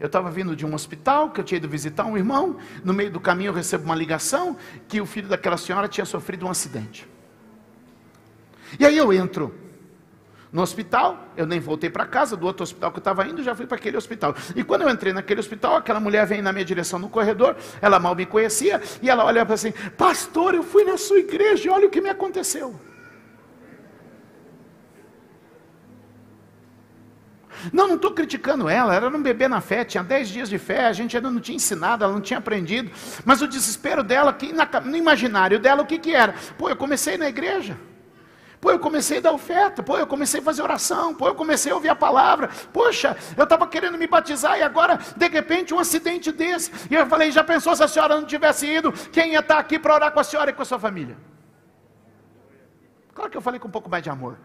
eu 0.00 0.06
estava 0.06 0.30
vindo 0.30 0.56
de 0.56 0.66
um 0.66 0.74
hospital 0.74 1.30
que 1.30 1.40
eu 1.40 1.44
tinha 1.44 1.56
ido 1.56 1.68
visitar 1.68 2.04
um 2.04 2.16
irmão. 2.16 2.58
No 2.84 2.92
meio 2.92 3.10
do 3.10 3.20
caminho 3.20 3.50
eu 3.50 3.54
recebo 3.54 3.84
uma 3.84 3.94
ligação 3.94 4.56
que 4.88 5.00
o 5.00 5.06
filho 5.06 5.28
daquela 5.28 5.56
senhora 5.56 5.86
tinha 5.88 6.04
sofrido 6.04 6.44
um 6.44 6.50
acidente. 6.50 7.08
E 8.78 8.84
aí 8.84 8.98
eu 8.98 9.12
entro 9.12 9.54
no 10.54 10.62
hospital, 10.62 11.32
eu 11.36 11.46
nem 11.46 11.58
voltei 11.58 11.90
para 11.90 12.06
casa, 12.06 12.36
do 12.36 12.46
outro 12.46 12.62
hospital 12.62 12.92
que 12.92 12.98
eu 12.98 13.00
estava 13.00 13.26
indo, 13.26 13.42
já 13.42 13.56
fui 13.56 13.66
para 13.66 13.76
aquele 13.76 13.96
hospital. 13.96 14.36
E 14.54 14.62
quando 14.62 14.82
eu 14.82 14.88
entrei 14.88 15.12
naquele 15.12 15.40
hospital, 15.40 15.74
aquela 15.74 15.98
mulher 15.98 16.24
vem 16.28 16.40
na 16.40 16.52
minha 16.52 16.64
direção 16.64 16.96
no 16.96 17.08
corredor, 17.08 17.56
ela 17.82 17.98
mal 17.98 18.14
me 18.14 18.24
conhecia, 18.24 18.80
e 19.02 19.10
ela 19.10 19.24
olha 19.24 19.44
para 19.44 19.56
assim: 19.56 19.72
Pastor, 19.98 20.54
eu 20.54 20.62
fui 20.62 20.84
na 20.84 20.96
sua 20.96 21.18
igreja 21.18 21.72
olha 21.72 21.88
o 21.88 21.90
que 21.90 22.00
me 22.00 22.08
aconteceu. 22.08 22.78
Não, 27.72 27.88
não 27.88 27.96
estou 27.96 28.12
criticando 28.12 28.68
ela, 28.68 28.94
ela 28.94 29.06
era 29.06 29.16
um 29.16 29.22
bebê 29.22 29.48
na 29.48 29.60
fé, 29.60 29.84
tinha 29.84 30.04
10 30.04 30.28
dias 30.28 30.48
de 30.48 30.58
fé, 30.58 30.86
a 30.86 30.92
gente 30.92 31.16
ainda 31.16 31.32
não 31.32 31.40
tinha 31.40 31.56
ensinado, 31.56 32.04
ela 32.04 32.12
não 32.12 32.20
tinha 32.20 32.38
aprendido. 32.38 32.92
Mas 33.24 33.42
o 33.42 33.48
desespero 33.48 34.04
dela, 34.04 34.32
que, 34.32 34.52
no 34.84 34.96
imaginário 34.96 35.58
dela, 35.58 35.82
o 35.82 35.86
que, 35.86 35.98
que 35.98 36.14
era? 36.14 36.32
Pô, 36.56 36.68
eu 36.68 36.76
comecei 36.76 37.18
na 37.18 37.28
igreja. 37.28 37.76
Pô, 38.64 38.70
eu 38.70 38.78
comecei 38.78 39.18
a 39.18 39.20
dar 39.20 39.32
oferta. 39.32 39.82
Pô, 39.82 39.98
eu 39.98 40.06
comecei 40.06 40.40
a 40.40 40.42
fazer 40.42 40.62
oração. 40.62 41.14
Pô, 41.14 41.28
eu 41.28 41.34
comecei 41.34 41.70
a 41.70 41.74
ouvir 41.74 41.90
a 41.90 41.94
palavra. 41.94 42.48
Poxa, 42.72 43.14
eu 43.36 43.44
estava 43.44 43.66
querendo 43.66 43.98
me 43.98 44.06
batizar 44.06 44.58
e 44.58 44.62
agora, 44.62 44.98
de 45.14 45.28
repente, 45.28 45.74
um 45.74 45.78
acidente 45.78 46.32
desse. 46.32 46.72
E 46.90 46.94
eu 46.94 47.06
falei: 47.06 47.30
já 47.30 47.44
pensou 47.44 47.76
se 47.76 47.82
a 47.82 47.88
senhora 47.88 48.18
não 48.18 48.24
tivesse 48.24 48.66
ido? 48.66 48.90
Quem 49.12 49.32
ia 49.32 49.40
estar 49.40 49.58
aqui 49.58 49.78
para 49.78 49.92
orar 49.92 50.12
com 50.12 50.18
a 50.18 50.24
senhora 50.24 50.50
e 50.50 50.54
com 50.54 50.62
a 50.62 50.64
sua 50.64 50.78
família? 50.78 51.14
Claro 53.12 53.30
que 53.30 53.36
eu 53.36 53.42
falei 53.42 53.60
com 53.60 53.68
um 53.68 53.70
pouco 53.70 53.90
mais 53.90 54.02
de 54.02 54.08
amor. 54.08 54.38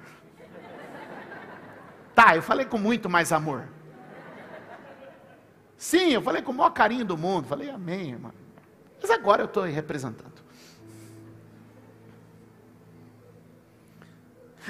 Tá, 2.14 2.36
eu 2.36 2.42
falei 2.42 2.66
com 2.66 2.78
muito 2.78 3.10
mais 3.10 3.32
amor. 3.32 3.70
Sim, 5.78 6.10
eu 6.10 6.22
falei 6.22 6.42
com 6.42 6.52
o 6.52 6.56
maior 6.56 6.72
carinho 6.72 7.06
do 7.06 7.18
mundo. 7.18 7.48
Falei, 7.48 7.70
amém, 7.70 8.12
irmão. 8.12 8.34
Mas 9.02 9.10
agora 9.12 9.44
eu 9.44 9.46
estou 9.46 9.64
representando. 9.64 10.39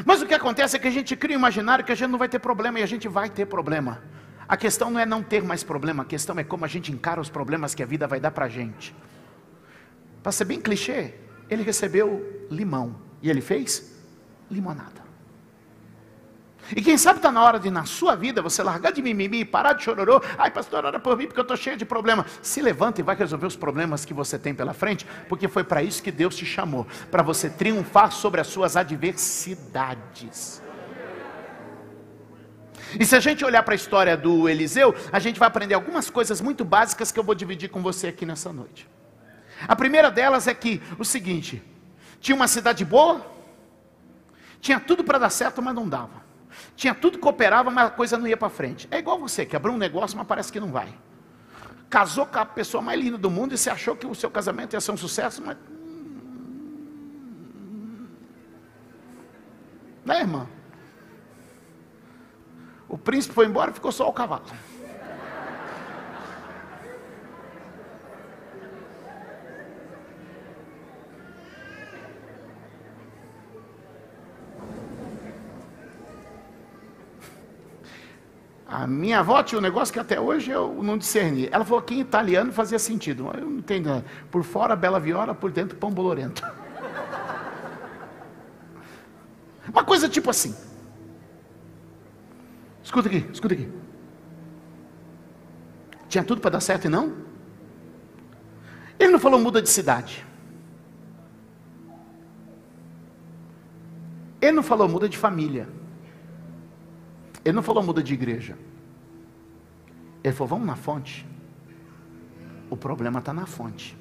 Mas 0.06 0.22
o 0.22 0.26
que 0.26 0.34
acontece 0.34 0.76
é 0.76 0.80
que 0.80 0.88
a 0.88 0.92
gente 0.92 1.16
cria 1.16 1.36
um 1.36 1.40
imaginário 1.40 1.84
que 1.84 1.92
a 1.92 1.96
gente 1.96 2.10
não 2.10 2.20
vai 2.20 2.30
ter 2.30 2.40
problema 2.40 2.80
e 2.80 2.84
a 2.84 2.86
gente 2.86 3.08
vai 3.08 3.30
ter 3.30 3.46
problema. 3.46 4.02
A 4.48 4.58
questão 4.58 4.90
não 4.90 5.00
é 5.00 5.06
não 5.06 5.22
ter 5.22 5.44
mais 5.44 5.64
problema, 5.64 6.04
a 6.04 6.06
questão 6.06 6.38
é 6.40 6.44
como 6.44 6.66
a 6.66 6.68
gente 6.68 6.92
encara 6.92 7.22
os 7.22 7.30
problemas 7.30 7.76
que 7.76 7.84
a 7.84 7.86
vida 7.86 8.08
vai 8.08 8.20
dar 8.20 8.32
para 8.32 8.46
a 8.46 8.50
gente. 8.50 8.96
Para 10.24 10.32
ser 10.32 10.46
bem 10.46 10.60
clichê, 10.60 11.14
ele 11.50 11.64
recebeu 11.64 12.48
limão 12.50 12.96
e 13.22 13.30
ele 13.30 13.42
fez 13.42 13.96
limonada. 14.50 15.09
E 16.76 16.82
quem 16.82 16.98
sabe 16.98 17.20
está 17.20 17.32
na 17.32 17.44
hora 17.44 17.60
de, 17.60 17.72
na 17.72 17.86
sua 17.86 18.16
vida, 18.16 18.42
você 18.42 18.62
largar 18.62 18.92
de 18.92 19.02
mimimi, 19.02 19.44
parar 19.44 19.74
de 19.74 19.84
chororô. 19.84 20.22
Ai, 20.38 20.52
pastor, 20.52 20.86
ora 20.86 21.00
por 21.00 21.18
mim, 21.18 21.26
porque 21.26 21.40
eu 21.40 21.44
estou 21.44 21.58
cheio 21.58 21.78
de 21.78 21.86
problemas. 21.86 22.26
Se 22.42 22.62
levanta 22.62 23.02
e 23.02 23.04
vai 23.04 23.16
resolver 23.16 23.48
os 23.48 23.56
problemas 23.56 24.06
que 24.06 24.14
você 24.14 24.38
tem 24.38 24.54
pela 24.54 24.74
frente, 24.74 25.06
porque 25.28 25.48
foi 25.48 25.64
para 25.64 25.82
isso 25.82 26.04
que 26.04 26.12
Deus 26.12 26.36
te 26.36 26.46
chamou 26.46 26.86
para 27.10 27.24
você 27.24 27.50
triunfar 27.50 28.12
sobre 28.12 28.40
as 28.42 28.48
suas 28.48 28.76
adversidades. 28.76 30.62
E 33.00 33.06
se 33.06 33.16
a 33.16 33.20
gente 33.20 33.46
olhar 33.46 33.62
para 33.64 33.74
a 33.74 33.76
história 33.76 34.16
do 34.16 34.48
Eliseu, 34.50 34.96
a 35.12 35.20
gente 35.20 35.40
vai 35.40 35.48
aprender 35.48 35.76
algumas 35.76 36.10
coisas 36.10 36.42
muito 36.42 36.66
básicas 36.66 37.12
que 37.12 37.20
eu 37.20 37.24
vou 37.24 37.36
dividir 37.36 37.70
com 37.70 37.82
você 37.82 38.08
aqui 38.08 38.26
nessa 38.26 38.52
noite. 38.52 38.88
A 39.68 39.76
primeira 39.76 40.10
delas 40.10 40.48
é 40.48 40.54
que 40.54 40.82
o 40.98 41.06
seguinte: 41.06 41.62
tinha 42.20 42.36
uma 42.36 42.48
cidade 42.48 42.84
boa, 42.86 43.26
tinha 44.62 44.80
tudo 44.80 45.04
para 45.04 45.20
dar 45.20 45.30
certo, 45.30 45.62
mas 45.62 45.76
não 45.76 45.88
dava. 45.88 46.29
Tinha 46.76 46.94
tudo 46.94 47.18
que 47.18 47.24
cooperava, 47.24 47.70
mas 47.70 47.88
a 47.88 47.90
coisa 47.90 48.18
não 48.18 48.28
ia 48.28 48.38
para 48.38 48.50
frente. 48.50 48.88
É 48.92 49.00
igual 49.00 49.20
você, 49.20 49.46
que 49.46 49.56
abriu 49.56 49.74
um 49.74 49.78
negócio, 49.78 50.18
mas 50.18 50.28
parece 50.28 50.52
que 50.52 50.60
não 50.60 50.72
vai. 50.72 50.94
Casou 51.90 52.26
com 52.26 52.40
a 52.40 52.46
pessoa 52.46 52.82
mais 52.82 53.00
linda 53.00 53.18
do 53.18 53.30
mundo 53.30 53.54
e 53.54 53.58
você 53.58 53.70
achou 53.70 53.96
que 53.96 54.06
o 54.06 54.14
seu 54.14 54.30
casamento 54.30 54.74
ia 54.74 54.82
ser 54.82 54.92
um 54.92 54.98
sucesso, 54.98 55.42
mas. 55.46 55.58
Né, 60.06 60.20
irmã? 60.20 60.48
O 62.88 62.98
príncipe 62.98 63.36
foi 63.36 63.46
embora 63.46 63.72
e 63.72 63.74
ficou 63.74 63.92
só 63.92 64.08
o 64.08 64.14
cavalo. 64.14 64.46
A 78.70 78.86
minha 78.86 79.20
avó 79.20 79.42
tinha 79.42 79.58
um 79.58 79.62
negócio 79.62 79.92
que 79.92 80.00
até 80.00 80.22
hoje 80.22 80.52
eu 80.52 80.84
não 80.84 80.96
discerni. 80.96 81.50
Ela 81.52 81.66
falou 81.66 81.82
que 81.82 81.96
em 81.96 82.02
italiano 82.02 82.54
fazia 82.54 82.78
sentido. 82.78 83.32
Eu 83.34 83.46
não 83.46 83.58
entendo. 83.58 84.06
Por 84.30 84.44
fora, 84.44 84.76
bela 84.76 85.00
viola, 85.00 85.34
por 85.34 85.52
dentro, 85.52 85.76
pão 85.76 85.90
bolorento. 85.90 86.44
Uma 89.74 89.84
coisa 89.84 90.08
tipo 90.08 90.30
assim. 90.30 90.56
Escuta 92.84 93.08
aqui, 93.08 93.28
escuta 93.34 93.56
aqui. 93.56 93.68
Tinha 96.08 96.24
tudo 96.24 96.40
para 96.40 96.52
dar 96.52 96.60
certo 96.60 96.86
e 96.86 96.90
não? 96.90 97.16
Ele 99.00 99.12
não 99.12 99.20
falou 99.20 99.40
muda 99.40 99.64
de 99.64 99.70
cidade. 99.70 100.24
Ele 104.40 104.52
não 104.52 104.64
falou 104.64 104.88
muda 104.88 105.10
de 105.10 105.18
família. 105.18 105.79
Ele 107.44 107.56
não 107.56 107.64
falou 107.64 107.84
muda 107.84 108.04
de 108.04 108.14
igreja. 108.14 108.58
Ele 110.24 110.34
falou: 110.34 110.50
vamos 110.50 110.68
na 110.68 110.76
fonte. 110.76 111.26
O 112.70 112.78
problema 112.78 113.20
está 113.20 113.34
na 113.34 113.46
fonte. 113.46 113.98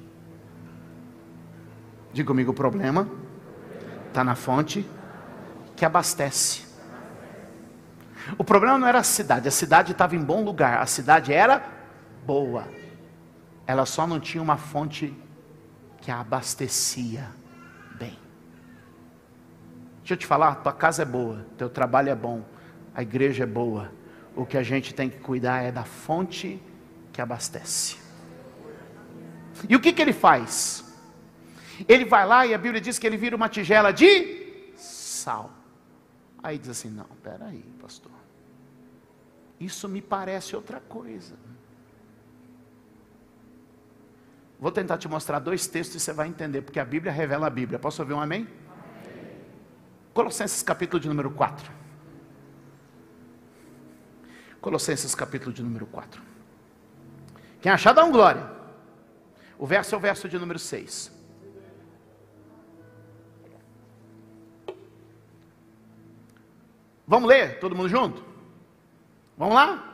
Diga 2.13 2.27
comigo: 2.27 2.51
o 2.51 2.55
problema 2.55 3.09
está 4.07 4.23
na 4.23 4.35
fonte 4.35 4.85
que 5.75 5.85
abastece. 5.85 6.67
O 8.37 8.43
problema 8.43 8.77
não 8.77 8.87
era 8.87 8.99
a 8.99 9.03
cidade, 9.03 9.47
a 9.47 9.51
cidade 9.51 9.91
estava 9.91 10.15
em 10.15 10.23
bom 10.23 10.43
lugar, 10.43 10.81
a 10.81 10.85
cidade 10.85 11.33
era 11.33 11.63
boa. 12.25 12.67
Ela 13.65 13.85
só 13.85 14.05
não 14.05 14.19
tinha 14.19 14.41
uma 14.41 14.57
fonte 14.57 15.15
que 16.01 16.11
a 16.11 16.19
abastecia 16.19 17.27
bem. 17.95 18.17
Deixa 19.99 20.13
eu 20.13 20.17
te 20.17 20.25
falar, 20.25 20.55
tua 20.55 20.73
casa 20.73 21.03
é 21.03 21.05
boa, 21.05 21.45
teu 21.57 21.69
trabalho 21.69 22.09
é 22.09 22.15
bom, 22.15 22.43
a 22.93 23.01
igreja 23.01 23.43
é 23.43 23.47
boa. 23.47 23.91
O 24.35 24.45
que 24.45 24.57
a 24.57 24.63
gente 24.63 24.93
tem 24.93 25.09
que 25.09 25.19
cuidar 25.19 25.63
é 25.63 25.71
da 25.71 25.83
fonte 25.83 26.61
que 27.11 27.21
abastece. 27.21 27.97
E 29.67 29.75
o 29.75 29.79
que, 29.79 29.91
que 29.91 30.01
ele 30.01 30.13
faz? 30.13 30.85
Ele 31.87 32.05
vai 32.05 32.25
lá 32.25 32.45
e 32.45 32.53
a 32.53 32.57
Bíblia 32.57 32.79
diz 32.79 32.99
que 32.99 33.07
ele 33.07 33.17
vira 33.17 33.35
uma 33.35 33.49
tigela 33.49 33.91
de 33.91 34.73
sal. 34.75 35.51
Aí 36.41 36.57
diz 36.57 36.69
assim: 36.69 36.89
não, 36.89 37.07
peraí, 37.21 37.63
pastor. 37.81 38.11
Isso 39.59 39.89
me 39.89 40.01
parece 40.01 40.55
outra 40.55 40.79
coisa. 40.79 41.35
Vou 44.59 44.71
tentar 44.71 44.97
te 44.97 45.07
mostrar 45.07 45.39
dois 45.39 45.67
textos 45.67 45.95
e 45.95 45.99
você 45.99 46.11
vai 46.11 46.27
entender, 46.27 46.61
porque 46.61 46.79
a 46.79 46.85
Bíblia 46.85 47.11
revela 47.11 47.47
a 47.47 47.49
Bíblia. 47.49 47.79
Posso 47.79 48.01
ouvir 48.01 48.13
um 48.13 48.19
amém? 48.19 48.41
amém. 48.41 48.53
Colossenses 50.13 50.61
capítulo 50.63 50.99
de 50.99 51.07
número 51.07 51.31
4. 51.31 51.78
Colossenses 54.61 55.15
capítulo 55.15 55.53
de 55.53 55.63
número 55.63 55.85
4. 55.85 56.21
Quem 57.61 57.71
achar, 57.71 57.93
dá 57.93 58.03
um 58.03 58.11
glória. 58.11 58.49
O 59.57 59.65
verso 59.65 59.95
é 59.95 59.97
o 59.97 60.01
verso 60.01 60.27
de 60.29 60.37
número 60.37 60.59
6. 60.59 61.17
Vamos 67.07 67.27
ler, 67.27 67.59
todo 67.59 67.75
mundo 67.75 67.89
junto? 67.89 68.23
Vamos 69.37 69.55
lá? 69.55 69.89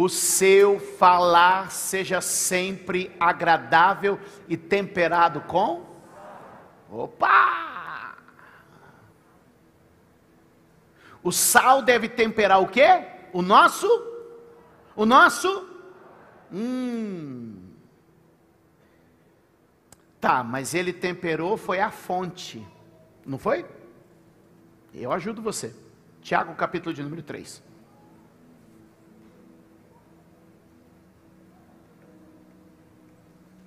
o 0.00 0.08
seu 0.08 0.78
falar 0.78 1.72
seja 1.72 2.20
sempre 2.20 3.10
agradável 3.18 4.16
e 4.48 4.56
temperado 4.56 5.40
com? 5.40 5.84
Opa! 6.88 8.16
O 11.20 11.32
sal 11.32 11.82
deve 11.82 12.08
temperar 12.08 12.62
o 12.62 12.68
quê? 12.68 13.06
O 13.32 13.42
nosso? 13.42 13.86
O 14.96 15.04
nosso? 15.06 15.68
Hum. 16.52 17.56
Tá, 20.20 20.42
mas 20.42 20.74
ele 20.74 20.92
temperou 20.92 21.56
foi 21.56 21.80
a 21.80 21.90
fonte, 21.90 22.66
não 23.24 23.38
foi? 23.38 23.64
Eu 24.92 25.12
ajudo 25.12 25.40
você. 25.40 25.74
Tiago 26.20 26.54
capítulo 26.54 26.92
de 26.94 27.02
número 27.02 27.22
3. 27.22 27.62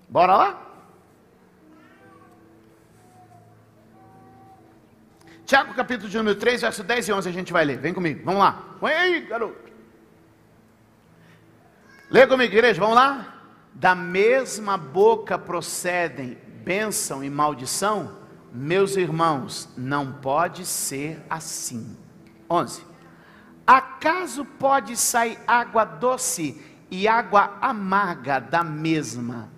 Bora 0.09 0.35
lá? 0.35 0.70
Tiago 5.51 5.73
capítulo 5.73 6.07
de 6.07 6.17
número 6.17 6.39
3, 6.39 6.61
verso 6.61 6.81
10 6.81 7.09
e 7.09 7.11
11 7.11 7.27
a 7.27 7.31
gente 7.33 7.51
vai 7.51 7.65
ler. 7.65 7.77
Vem 7.77 7.93
comigo, 7.93 8.21
vamos 8.23 8.39
lá. 8.39 8.77
Põe 8.79 8.93
aí, 8.93 9.19
garoto. 9.19 9.69
Lê 12.09 12.25
comigo, 12.25 12.53
igreja, 12.53 12.79
vamos 12.79 12.95
lá? 12.95 13.35
Da 13.73 13.93
mesma 13.93 14.77
boca 14.77 15.37
procedem 15.37 16.37
bênção 16.63 17.21
e 17.21 17.29
maldição, 17.29 18.17
meus 18.53 18.95
irmãos, 18.95 19.67
não 19.75 20.13
pode 20.13 20.65
ser 20.65 21.21
assim. 21.29 21.97
11. 22.49 22.85
Acaso 23.67 24.45
pode 24.45 24.95
sair 24.95 25.37
água 25.45 25.83
doce 25.83 26.63
e 26.89 27.09
água 27.09 27.57
amarga 27.59 28.39
da 28.39 28.63
mesma 28.63 29.49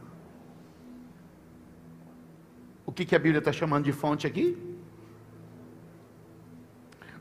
o 2.94 2.96
que, 2.96 3.06
que 3.06 3.16
a 3.16 3.20
Bíblia 3.20 3.40
está 3.40 3.52
chamando 3.52 3.86
de 3.86 3.92
fonte 3.92 4.28
aqui? 4.28 4.73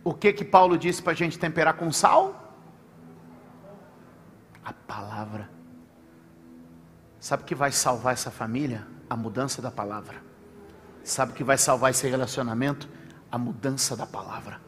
O 0.04 0.12
que 0.12 0.32
que 0.32 0.44
Paulo 0.44 0.76
disse 0.76 1.02
para 1.02 1.12
a 1.12 1.16
gente 1.16 1.38
temperar 1.38 1.75
com 1.75 1.90
sal? 1.92 2.56
A 4.64 4.73
palavra. 4.73 5.49
Sabe 7.21 7.42
o 7.42 7.47
que 7.47 7.54
vai 7.54 7.71
salvar 7.71 8.12
essa 8.12 8.30
família? 8.30 8.87
A 9.09 9.16
mudança 9.16 9.62
da 9.62 9.71
palavra. 9.71 10.23
Sabe 11.04 11.32
o 11.32 11.35
que 11.35 11.44
vai 11.44 11.59
salvar 11.59 11.90
esse 11.90 12.09
relacionamento? 12.09 12.88
A 13.30 13.38
mudança 13.38 13.97
da 13.97 14.06
palavra. 14.06 14.61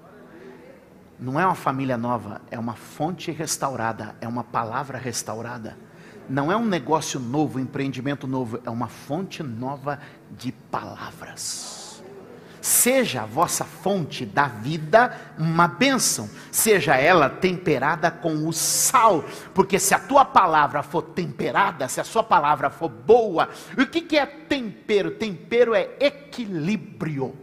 Não 1.18 1.38
é 1.38 1.46
uma 1.46 1.54
família 1.54 1.96
nova, 1.96 2.40
é 2.50 2.58
uma 2.58 2.74
fonte 2.74 3.30
restaurada, 3.30 4.14
é 4.20 4.26
uma 4.26 4.42
palavra 4.42 4.98
restaurada 4.98 5.76
não 6.28 6.50
é 6.50 6.56
um 6.56 6.64
negócio 6.64 7.20
novo, 7.20 7.58
um 7.58 7.62
empreendimento 7.62 8.26
novo, 8.26 8.60
é 8.64 8.70
uma 8.70 8.88
fonte 8.88 9.42
nova 9.42 10.00
de 10.30 10.52
palavras. 10.52 11.83
Seja 12.64 13.24
a 13.24 13.26
vossa 13.26 13.62
fonte 13.62 14.24
da 14.24 14.48
vida 14.48 15.14
uma 15.36 15.68
bênção, 15.68 16.30
seja 16.50 16.96
ela 16.96 17.28
temperada 17.28 18.10
com 18.10 18.48
o 18.48 18.54
sal, 18.54 19.22
porque 19.52 19.78
se 19.78 19.92
a 19.92 19.98
tua 19.98 20.24
palavra 20.24 20.82
for 20.82 21.02
temperada, 21.02 21.86
se 21.88 22.00
a 22.00 22.04
sua 22.04 22.22
palavra 22.22 22.70
for 22.70 22.88
boa, 22.88 23.50
o 23.76 23.84
que, 23.84 24.16
é 24.16 24.24
tempero? 24.24 25.10
Tempero 25.10 25.74
é 25.74 25.90
equilíbrio. 26.00 27.36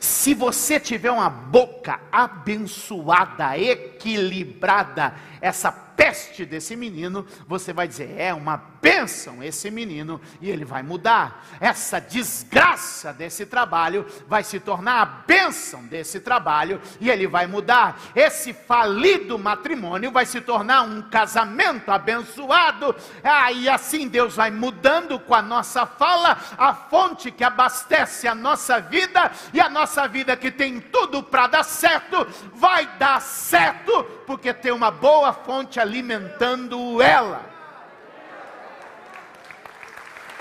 Se 0.00 0.32
você 0.32 0.80
tiver 0.80 1.10
uma 1.10 1.28
boca 1.28 2.00
abençoada, 2.10 3.58
equilibrada, 3.58 5.12
essa 5.42 5.70
peste 5.70 6.46
desse 6.46 6.74
menino, 6.74 7.26
você 7.46 7.70
vai 7.70 7.86
dizer: 7.86 8.14
é 8.18 8.32
uma 8.32 8.71
bênção 8.82 9.40
esse 9.40 9.70
menino 9.70 10.20
e 10.40 10.50
ele 10.50 10.64
vai 10.64 10.82
mudar. 10.82 11.46
Essa 11.60 12.00
desgraça 12.00 13.12
desse 13.12 13.46
trabalho 13.46 14.04
vai 14.26 14.42
se 14.42 14.58
tornar 14.58 15.00
a 15.00 15.04
bênção 15.06 15.84
desse 15.84 16.18
trabalho 16.18 16.80
e 17.00 17.08
ele 17.08 17.28
vai 17.28 17.46
mudar. 17.46 18.00
Esse 18.14 18.52
falido 18.52 19.38
matrimônio 19.38 20.10
vai 20.10 20.26
se 20.26 20.40
tornar 20.40 20.82
um 20.82 21.00
casamento 21.02 21.90
abençoado. 21.90 22.94
Ah, 23.22 23.52
e 23.52 23.68
assim 23.68 24.08
Deus 24.08 24.34
vai 24.34 24.50
mudando 24.50 25.20
com 25.20 25.34
a 25.34 25.40
nossa 25.40 25.86
fala 25.86 26.36
a 26.58 26.74
fonte 26.74 27.30
que 27.30 27.44
abastece 27.44 28.26
a 28.26 28.34
nossa 28.34 28.80
vida 28.80 29.30
e 29.54 29.60
a 29.60 29.68
nossa 29.68 30.08
vida 30.08 30.36
que 30.36 30.50
tem 30.50 30.80
tudo 30.80 31.22
para 31.22 31.46
dar 31.46 31.62
certo, 31.62 32.26
vai 32.52 32.86
dar 32.98 33.20
certo, 33.20 34.02
porque 34.26 34.52
tem 34.52 34.72
uma 34.72 34.90
boa 34.90 35.32
fonte 35.32 35.78
alimentando 35.78 37.00
ela. 37.00 37.51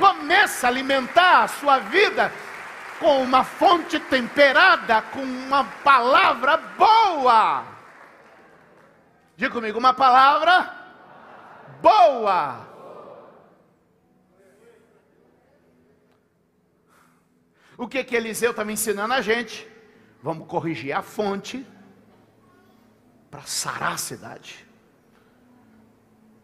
Começa 0.02 0.66
a 0.66 0.70
alimentar 0.72 1.44
a 1.44 1.48
sua 1.48 1.78
vida 1.78 2.34
com 3.00 3.22
uma 3.22 3.44
fonte 3.44 4.00
temperada, 4.00 5.00
com 5.04 5.22
uma 5.22 5.64
palavra 5.64 6.58
boa. 6.58 7.64
Diga 9.38 9.54
comigo, 9.54 9.78
uma 9.78 9.94
palavra 9.94 10.74
boa. 11.84 12.68
O 17.78 17.88
que 17.88 18.04
que 18.04 18.16
Eliseu 18.16 18.50
está 18.52 18.66
me 18.66 18.74
ensinando 18.74 19.14
a 19.14 19.22
gente? 19.22 19.70
Vamos 20.24 20.48
corrigir 20.48 20.94
a 20.94 21.04
fonte 21.04 21.64
para 23.30 23.44
sarar 23.44 23.94
a 23.94 23.98
cidade. 23.98 24.71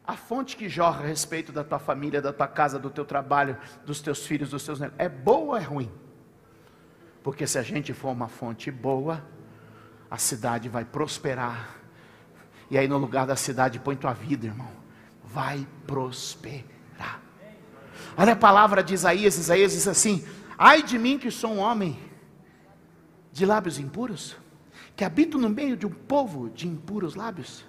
A 0.07 0.15
fonte 0.15 0.55
que 0.55 0.69
jorra 0.69 1.03
a 1.03 1.07
respeito 1.07 1.51
da 1.51 1.65
tua 1.65 1.79
família, 1.79 2.21
da 2.21 2.31
tua 2.31 2.47
casa, 2.47 2.79
do 2.79 2.89
teu 2.89 3.03
trabalho, 3.03 3.57
dos 3.85 3.99
teus 3.99 4.25
filhos, 4.25 4.51
dos 4.51 4.63
teus 4.63 4.79
negócios, 4.79 5.05
é 5.05 5.09
boa 5.09 5.47
ou 5.47 5.57
é 5.57 5.61
ruim? 5.61 5.91
Porque 7.21 7.45
se 7.45 7.59
a 7.59 7.61
gente 7.61 7.93
for 7.93 8.11
uma 8.11 8.29
fonte 8.29 8.71
boa, 8.71 9.21
a 10.09 10.17
cidade 10.17 10.69
vai 10.69 10.85
prosperar. 10.85 11.75
E 12.71 12.77
aí 12.77 12.87
no 12.87 12.97
lugar 12.97 13.27
da 13.27 13.35
cidade 13.35 13.79
põe 13.79 13.97
tua 13.97 14.13
vida, 14.13 14.47
irmão. 14.47 14.71
Vai 15.25 15.67
prosperar. 15.85 17.21
Olha 18.15 18.31
a 18.31 18.37
palavra 18.37 18.81
de 18.81 18.93
Isaías, 18.93 19.37
Isaías 19.37 19.73
diz 19.73 19.89
assim: 19.89 20.25
Ai 20.57 20.83
de 20.83 20.97
mim 20.97 21.19
que 21.19 21.29
sou 21.29 21.51
um 21.51 21.59
homem 21.59 21.99
de 23.33 23.45
lábios 23.45 23.77
impuros, 23.77 24.37
que 24.95 25.03
habito 25.03 25.37
no 25.37 25.49
meio 25.49 25.75
de 25.75 25.85
um 25.85 25.91
povo 25.91 26.49
de 26.49 26.65
impuros 26.65 27.13
lábios 27.13 27.65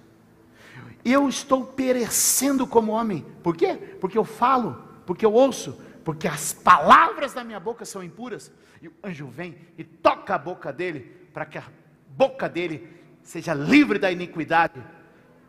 eu 1.12 1.28
estou 1.28 1.64
perecendo 1.64 2.66
como 2.66 2.92
homem. 2.92 3.24
Por 3.42 3.56
quê? 3.56 3.74
Porque 4.00 4.18
eu 4.18 4.24
falo, 4.24 4.82
porque 5.06 5.24
eu 5.24 5.32
ouço, 5.32 5.80
porque 6.04 6.26
as 6.26 6.52
palavras 6.52 7.32
da 7.34 7.44
minha 7.44 7.60
boca 7.60 7.84
são 7.84 8.02
impuras. 8.02 8.50
E 8.80 8.88
o 8.88 8.92
anjo 9.02 9.26
vem 9.26 9.56
e 9.76 9.84
toca 9.84 10.34
a 10.34 10.38
boca 10.38 10.72
dele, 10.72 11.00
para 11.32 11.44
que 11.44 11.58
a 11.58 11.64
boca 12.08 12.48
dele 12.48 12.88
seja 13.22 13.54
livre 13.54 13.98
da 13.98 14.10
iniquidade. 14.10 14.82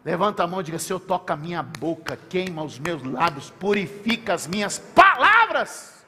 Levanta 0.03 0.43
a 0.43 0.47
mão 0.47 0.61
e 0.61 0.63
diga: 0.63 0.79
Senhor, 0.79 0.99
toca 0.99 1.33
a 1.33 1.37
minha 1.37 1.61
boca, 1.61 2.17
queima 2.29 2.63
os 2.63 2.79
meus 2.79 3.03
lábios, 3.03 3.49
purifica 3.49 4.33
as 4.33 4.47
minhas 4.47 4.79
palavras. 4.79 6.05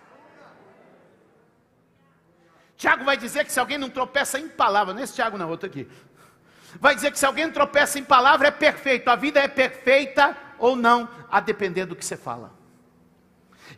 Tiago 2.77 3.03
vai 3.03 3.15
dizer 3.15 3.45
que 3.45 3.51
se 3.51 3.59
alguém 3.59 3.77
não 3.77 3.89
tropeça 3.89 4.39
em 4.39 4.49
palavra, 4.49 4.93
nesse 4.93 5.13
Tiago 5.13 5.37
não, 5.37 5.49
outro 5.49 5.67
aqui 5.67 5.87
Vai 6.79 6.95
dizer 6.95 7.11
que 7.11 7.19
se 7.19 7.25
alguém 7.25 7.51
tropeça 7.51 7.99
em 7.99 8.03
palavra, 8.03 8.47
é 8.47 8.51
perfeito. 8.51 9.09
A 9.09 9.15
vida 9.15 9.39
é 9.39 9.47
perfeita 9.47 10.37
ou 10.57 10.75
não, 10.75 11.09
a 11.29 11.39
depender 11.39 11.85
do 11.85 11.95
que 11.95 12.05
você 12.05 12.15
fala. 12.15 12.53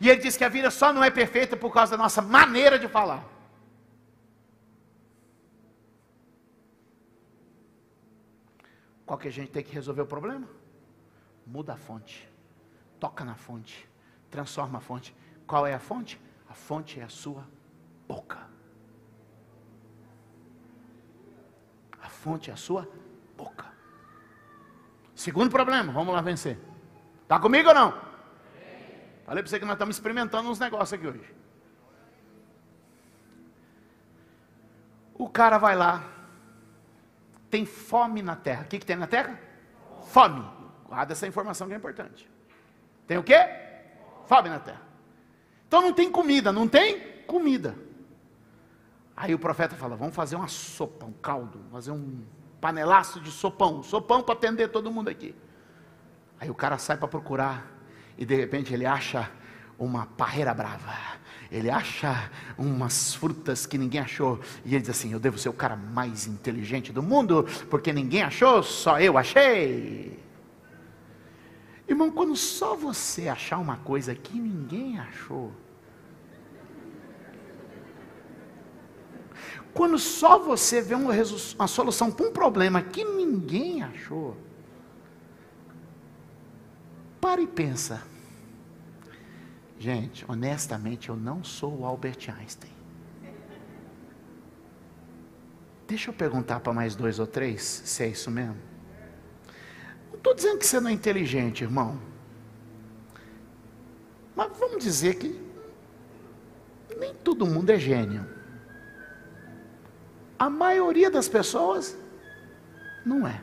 E 0.00 0.08
ele 0.08 0.20
diz 0.20 0.36
que 0.36 0.44
a 0.44 0.48
vida 0.48 0.70
só 0.70 0.92
não 0.92 1.02
é 1.02 1.10
perfeita 1.10 1.56
por 1.56 1.72
causa 1.72 1.96
da 1.96 2.02
nossa 2.02 2.20
maneira 2.20 2.78
de 2.78 2.88
falar. 2.88 3.24
Qual 9.06 9.18
que 9.18 9.28
a 9.28 9.32
gente 9.32 9.50
tem 9.50 9.62
que 9.62 9.74
resolver 9.74 10.02
o 10.02 10.06
problema? 10.06 10.48
Muda 11.46 11.74
a 11.74 11.76
fonte. 11.76 12.28
Toca 12.98 13.24
na 13.24 13.34
fonte. 13.34 13.88
Transforma 14.30 14.78
a 14.78 14.80
fonte. 14.80 15.14
Qual 15.46 15.66
é 15.66 15.74
a 15.74 15.78
fonte? 15.78 16.20
A 16.48 16.54
fonte 16.54 16.98
é 16.98 17.04
a 17.04 17.08
sua 17.08 17.46
boca. 18.08 18.53
Fonte 22.24 22.48
é 22.48 22.54
a 22.54 22.56
sua 22.56 22.88
boca. 23.36 23.66
Segundo 25.14 25.50
problema, 25.50 25.92
vamos 25.92 26.14
lá 26.14 26.22
vencer. 26.22 26.58
Está 27.22 27.38
comigo 27.38 27.68
ou 27.68 27.74
não? 27.74 27.90
Falei 29.26 29.42
para 29.42 29.50
você 29.50 29.58
que 29.58 29.66
nós 29.66 29.74
estamos 29.74 29.96
experimentando 29.96 30.48
uns 30.48 30.58
negócios 30.58 30.94
aqui 30.94 31.06
hoje. 31.06 31.34
O 35.14 35.28
cara 35.28 35.58
vai 35.58 35.76
lá, 35.76 36.02
tem 37.50 37.66
fome 37.66 38.22
na 38.22 38.36
terra. 38.36 38.62
O 38.62 38.68
que, 38.68 38.78
que 38.78 38.86
tem 38.86 38.96
na 38.96 39.06
terra? 39.06 39.38
Fome. 40.06 40.42
Guarda 40.86 41.12
essa 41.12 41.26
informação 41.26 41.68
que 41.68 41.74
é 41.74 41.76
importante. 41.76 42.28
Tem 43.06 43.18
o 43.18 43.22
quê? 43.22 43.38
Fome 44.26 44.48
na 44.48 44.58
terra. 44.58 44.82
Então 45.68 45.82
não 45.82 45.92
tem 45.92 46.10
comida, 46.10 46.50
não 46.50 46.66
tem 46.66 47.22
comida. 47.26 47.76
Aí 49.16 49.34
o 49.34 49.38
profeta 49.38 49.76
fala: 49.76 49.96
vamos 49.96 50.14
fazer 50.14 50.36
uma 50.36 50.48
sopa, 50.48 51.06
um 51.06 51.12
caldo, 51.12 51.60
fazer 51.70 51.90
um 51.90 52.22
panelaço 52.60 53.20
de 53.20 53.30
sopão, 53.30 53.82
sopão 53.82 54.22
para 54.22 54.34
atender 54.34 54.68
todo 54.68 54.90
mundo 54.90 55.08
aqui. 55.08 55.34
Aí 56.40 56.50
o 56.50 56.54
cara 56.54 56.78
sai 56.78 56.96
para 56.96 57.08
procurar 57.08 57.70
e 58.18 58.24
de 58.24 58.34
repente 58.34 58.72
ele 58.72 58.86
acha 58.86 59.30
uma 59.78 60.06
parreira 60.06 60.52
brava. 60.54 60.92
Ele 61.50 61.70
acha 61.70 62.30
umas 62.58 63.14
frutas 63.14 63.66
que 63.66 63.78
ninguém 63.78 64.00
achou. 64.00 64.40
E 64.64 64.74
ele 64.74 64.80
diz 64.80 64.90
assim: 64.90 65.12
Eu 65.12 65.20
devo 65.20 65.38
ser 65.38 65.48
o 65.48 65.52
cara 65.52 65.76
mais 65.76 66.26
inteligente 66.26 66.92
do 66.92 67.02
mundo, 67.02 67.46
porque 67.70 67.92
ninguém 67.92 68.22
achou, 68.22 68.62
só 68.62 69.00
eu 69.00 69.16
achei. 69.16 70.18
Irmão, 71.86 72.10
quando 72.10 72.34
só 72.34 72.74
você 72.74 73.28
achar 73.28 73.58
uma 73.58 73.76
coisa 73.76 74.14
que 74.14 74.38
ninguém 74.38 74.98
achou, 74.98 75.52
quando 79.74 79.98
só 79.98 80.38
você 80.38 80.80
vê 80.80 80.94
uma, 80.94 81.66
solução 81.66 82.10
para 82.10 82.26
um 82.26 82.32
problema 82.32 82.80
que 82.80 83.04
ninguém 83.04 83.82
achou, 83.82 84.36
para 87.20 87.42
e 87.42 87.46
pensa. 87.46 88.02
Gente, 89.76 90.24
honestamente, 90.28 91.08
eu 91.08 91.16
não 91.16 91.42
sou 91.42 91.80
o 91.80 91.84
Albert 91.84 92.18
Einstein. 92.38 92.72
Deixa 95.88 96.10
eu 96.10 96.14
perguntar 96.14 96.60
para 96.60 96.72
mais 96.72 96.94
dois 96.94 97.18
ou 97.18 97.26
três 97.26 97.62
se 97.62 98.04
é 98.04 98.08
isso 98.08 98.30
mesmo. 98.30 98.56
Não 100.10 100.16
estou 100.16 100.34
dizendo 100.34 100.58
que 100.58 100.66
você 100.66 100.80
não 100.80 100.88
é 100.88 100.92
inteligente, 100.92 101.64
irmão. 101.64 102.00
Mas 104.36 104.56
vamos 104.56 104.82
dizer 104.82 105.16
que 105.16 105.38
nem 106.98 107.12
todo 107.12 107.44
mundo 107.44 107.70
é 107.70 107.78
gênio. 107.78 108.33
A 110.44 110.50
maioria 110.50 111.10
das 111.10 111.26
pessoas 111.26 111.96
não 113.02 113.26
é. 113.26 113.40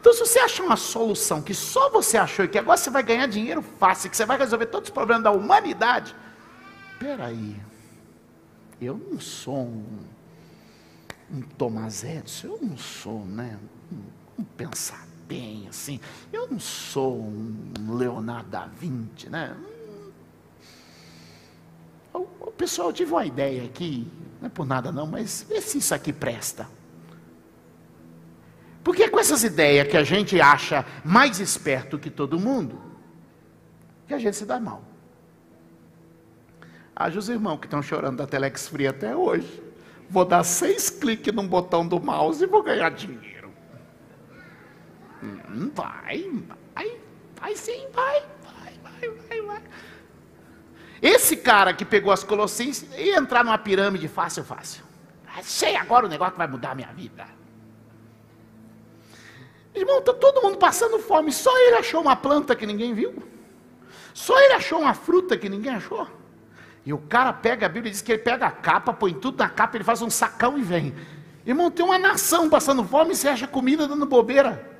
Então, 0.00 0.10
se 0.10 0.20
você 0.20 0.38
achar 0.38 0.62
uma 0.62 0.76
solução 0.76 1.42
que 1.42 1.52
só 1.52 1.90
você 1.90 2.16
achou 2.16 2.46
e 2.46 2.48
que 2.48 2.58
agora 2.58 2.78
você 2.78 2.88
vai 2.88 3.02
ganhar 3.02 3.26
dinheiro 3.26 3.60
fácil, 3.60 4.08
que 4.08 4.16
você 4.16 4.24
vai 4.24 4.38
resolver 4.38 4.64
todos 4.64 4.88
os 4.88 4.94
problemas 4.94 5.24
da 5.24 5.30
humanidade, 5.30 6.16
peraí, 6.98 7.60
eu 8.80 8.96
não 8.96 9.20
sou 9.20 9.66
um, 9.66 9.98
um 11.30 11.42
Thomas 11.42 12.04
Edison, 12.04 12.46
eu 12.46 12.58
não 12.62 12.78
sou, 12.78 13.26
né, 13.26 13.58
um, 13.92 14.40
um 14.40 14.44
pensar 14.44 15.06
bem 15.28 15.66
assim, 15.68 16.00
eu 16.32 16.48
não 16.48 16.58
sou 16.58 17.20
um 17.20 17.94
Leonardo 17.98 18.48
da 18.48 18.64
Vinci, 18.64 19.28
né? 19.28 19.54
O, 22.16 22.50
pessoal, 22.50 22.88
eu 22.88 22.92
tive 22.92 23.12
uma 23.12 23.26
ideia 23.26 23.64
aqui, 23.64 24.10
não 24.40 24.46
é 24.46 24.50
por 24.50 24.66
nada 24.66 24.90
não, 24.90 25.06
mas 25.06 25.44
vê 25.48 25.60
se 25.60 25.78
isso 25.78 25.94
aqui 25.94 26.12
presta. 26.12 26.68
Porque 28.82 29.02
é 29.02 29.08
com 29.08 29.18
essas 29.18 29.42
ideias 29.42 29.88
que 29.88 29.96
a 29.96 30.04
gente 30.04 30.40
acha 30.40 30.86
mais 31.04 31.40
esperto 31.40 31.98
que 31.98 32.08
todo 32.08 32.38
mundo, 32.38 32.80
que 34.06 34.14
a 34.14 34.18
gente 34.18 34.36
se 34.36 34.46
dá 34.46 34.60
mal. 34.60 34.82
Haja 36.94 37.18
os 37.18 37.28
irmãos 37.28 37.58
que 37.58 37.66
estão 37.66 37.82
chorando 37.82 38.18
da 38.18 38.26
Telex 38.26 38.68
Free 38.68 38.86
até 38.86 39.14
hoje. 39.14 39.62
Vou 40.08 40.24
dar 40.24 40.44
seis 40.44 40.88
cliques 40.88 41.34
num 41.34 41.46
botão 41.46 41.86
do 41.86 42.00
mouse 42.00 42.42
e 42.42 42.46
vou 42.46 42.62
ganhar 42.62 42.90
dinheiro. 42.90 43.50
Hum, 45.22 45.70
vai, 45.74 46.30
vai, 46.74 46.96
vai 47.38 47.56
sim, 47.56 47.86
vai, 47.92 48.22
vai, 48.42 48.72
vai, 48.82 49.10
vai, 49.10 49.42
vai. 49.42 49.62
Esse 51.06 51.36
cara 51.36 51.72
que 51.72 51.84
pegou 51.84 52.12
as 52.12 52.24
colossins 52.24 52.84
ia 52.98 53.16
entrar 53.16 53.44
numa 53.44 53.56
pirâmide 53.56 54.08
fácil, 54.08 54.42
fácil. 54.42 54.82
Achei 55.36 55.76
agora 55.76 56.04
o 56.04 56.08
negócio 56.08 56.32
que 56.32 56.38
vai 56.38 56.48
mudar 56.48 56.72
a 56.72 56.74
minha 56.74 56.92
vida. 56.92 57.24
Irmão, 59.72 60.00
está 60.00 60.12
todo 60.12 60.42
mundo 60.42 60.58
passando 60.58 60.98
fome. 60.98 61.30
Só 61.30 61.56
ele 61.58 61.76
achou 61.76 62.00
uma 62.00 62.16
planta 62.16 62.56
que 62.56 62.66
ninguém 62.66 62.92
viu. 62.92 63.22
Só 64.12 64.36
ele 64.40 64.54
achou 64.54 64.80
uma 64.80 64.94
fruta 64.94 65.38
que 65.38 65.48
ninguém 65.48 65.76
achou. 65.76 66.08
E 66.84 66.92
o 66.92 66.98
cara 66.98 67.32
pega 67.32 67.66
a 67.66 67.68
Bíblia 67.68 67.90
e 67.90 67.92
diz 67.92 68.02
que 68.02 68.10
ele 68.10 68.22
pega 68.22 68.46
a 68.46 68.50
capa, 68.50 68.92
põe 68.92 69.14
tudo 69.14 69.38
na 69.38 69.48
capa, 69.48 69.76
ele 69.76 69.84
faz 69.84 70.02
um 70.02 70.10
sacão 70.10 70.58
e 70.58 70.62
vem. 70.62 70.92
Irmão, 71.46 71.70
tem 71.70 71.84
uma 71.84 72.00
nação 72.00 72.50
passando 72.50 72.82
fome 72.82 73.12
e 73.12 73.16
você 73.16 73.28
acha 73.28 73.46
comida 73.46 73.86
dando 73.86 74.06
bobeira. 74.06 74.76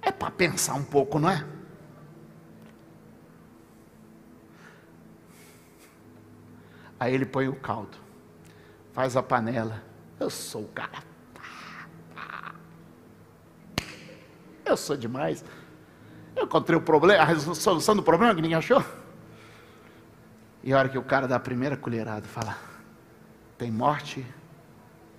É 0.00 0.10
para 0.10 0.30
pensar 0.30 0.72
um 0.72 0.84
pouco, 0.84 1.18
não 1.18 1.28
é? 1.28 1.44
Aí 7.06 7.14
ele 7.14 7.24
põe 7.24 7.46
o 7.46 7.54
caldo, 7.54 7.96
faz 8.92 9.16
a 9.16 9.22
panela. 9.22 9.80
Eu 10.18 10.28
sou 10.28 10.64
o 10.64 10.68
cara 10.68 11.04
Eu 14.64 14.76
sou 14.76 14.96
demais. 14.96 15.44
Eu 16.34 16.46
encontrei 16.46 16.76
o 16.76 16.80
problema, 16.80 17.22
a 17.22 17.54
solução 17.54 17.94
do 17.94 18.02
problema 18.02 18.34
que 18.34 18.42
ninguém 18.42 18.58
achou. 18.58 18.84
E 20.64 20.72
a 20.72 20.78
hora 20.78 20.88
que 20.88 20.98
o 20.98 21.04
cara 21.04 21.28
dá 21.28 21.36
a 21.36 21.40
primeira 21.40 21.76
colherada, 21.76 22.26
fala: 22.26 22.58
tem 23.56 23.70
morte 23.70 24.26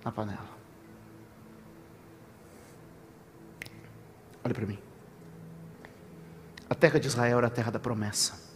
na 0.04 0.12
panela. 0.12 0.58
Olha 4.44 4.52
para 4.52 4.66
mim. 4.66 4.78
A 6.68 6.74
terra 6.74 7.00
de 7.00 7.06
Israel 7.06 7.38
era 7.38 7.46
a 7.46 7.50
terra 7.50 7.70
da 7.70 7.78
promessa. 7.78 8.47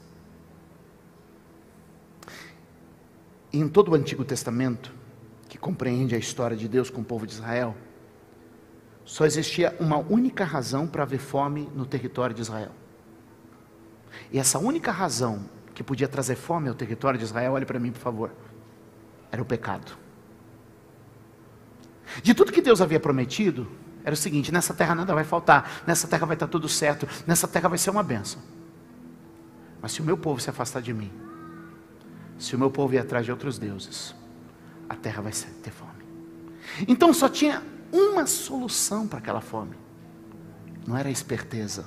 Em 3.53 3.69
todo 3.69 3.91
o 3.91 3.95
Antigo 3.95 4.25
Testamento, 4.25 4.93
que 5.49 5.59
compreende 5.59 6.15
a 6.15 6.19
história 6.19 6.57
de 6.57 6.67
Deus 6.67 6.89
com 6.89 7.03
o 7.03 7.05
povo 7.05 7.27
de 7.27 7.35
Israel, 7.35 7.77
só 9.05 9.27
existia 9.27 9.77
uma 9.79 9.99
única 9.99 10.45
razão 10.45 10.87
para 10.87 11.03
haver 11.03 11.19
fome 11.19 11.69
no 11.75 11.85
território 11.85 12.35
de 12.35 12.41
Israel. 12.41 12.71
E 14.31 14.39
essa 14.39 14.59
única 14.59 14.91
razão 14.91 15.45
que 15.75 15.83
podia 15.83 16.09
trazer 16.09 16.37
fome 16.37 16.69
ao 16.69 16.75
território 16.75 17.19
de 17.19 17.25
Israel, 17.25 17.53
olhe 17.53 17.67
para 17.67 17.79
mim, 17.79 17.93
por 17.93 18.01
favor, 18.01 18.31
era 19.31 19.43
o 19.43 19.45
pecado. 19.45 19.93
De 22.23 22.35
tudo 22.35 22.53
que 22.53 22.63
Deus 22.63 22.81
havia 22.81 23.01
prometido, 23.01 23.69
era 24.05 24.15
o 24.15 24.17
seguinte: 24.17 24.53
nessa 24.53 24.75
terra 24.75 24.95
nada 24.95 25.15
vai 25.15 25.25
faltar, 25.25 25.83
nessa 25.87 26.07
terra 26.07 26.27
vai 26.27 26.35
estar 26.35 26.47
tudo 26.47 26.69
certo, 26.69 27.09
nessa 27.27 27.49
terra 27.49 27.69
vai 27.69 27.79
ser 27.79 27.91
uma 27.91 28.03
benção. 28.03 28.41
Mas 29.81 29.93
se 29.93 30.01
o 30.01 30.05
meu 30.05 30.17
povo 30.17 30.41
se 30.41 30.51
afastar 30.51 30.81
de 30.81 30.93
mim, 30.93 31.11
se 32.43 32.57
o 32.57 32.59
meu 32.59 32.73
povo 32.73 32.93
ir 32.95 32.99
atrás 32.99 33.25
de 33.25 33.31
outros 33.31 33.57
deuses, 33.57 34.17
a 34.89 34.97
terra 34.97 35.23
vai 35.23 35.33
ter 35.33 35.71
fome. 35.71 36.03
Então 36.89 37.15
só 37.15 37.29
tinha 37.29 37.63
uma 37.93 38.27
solução 38.27 39.07
para 39.07 39.21
aquela 39.21 39.41
fome. 39.41 39.77
Não 40.85 40.97
era 40.97 41.09
esperteza, 41.09 41.87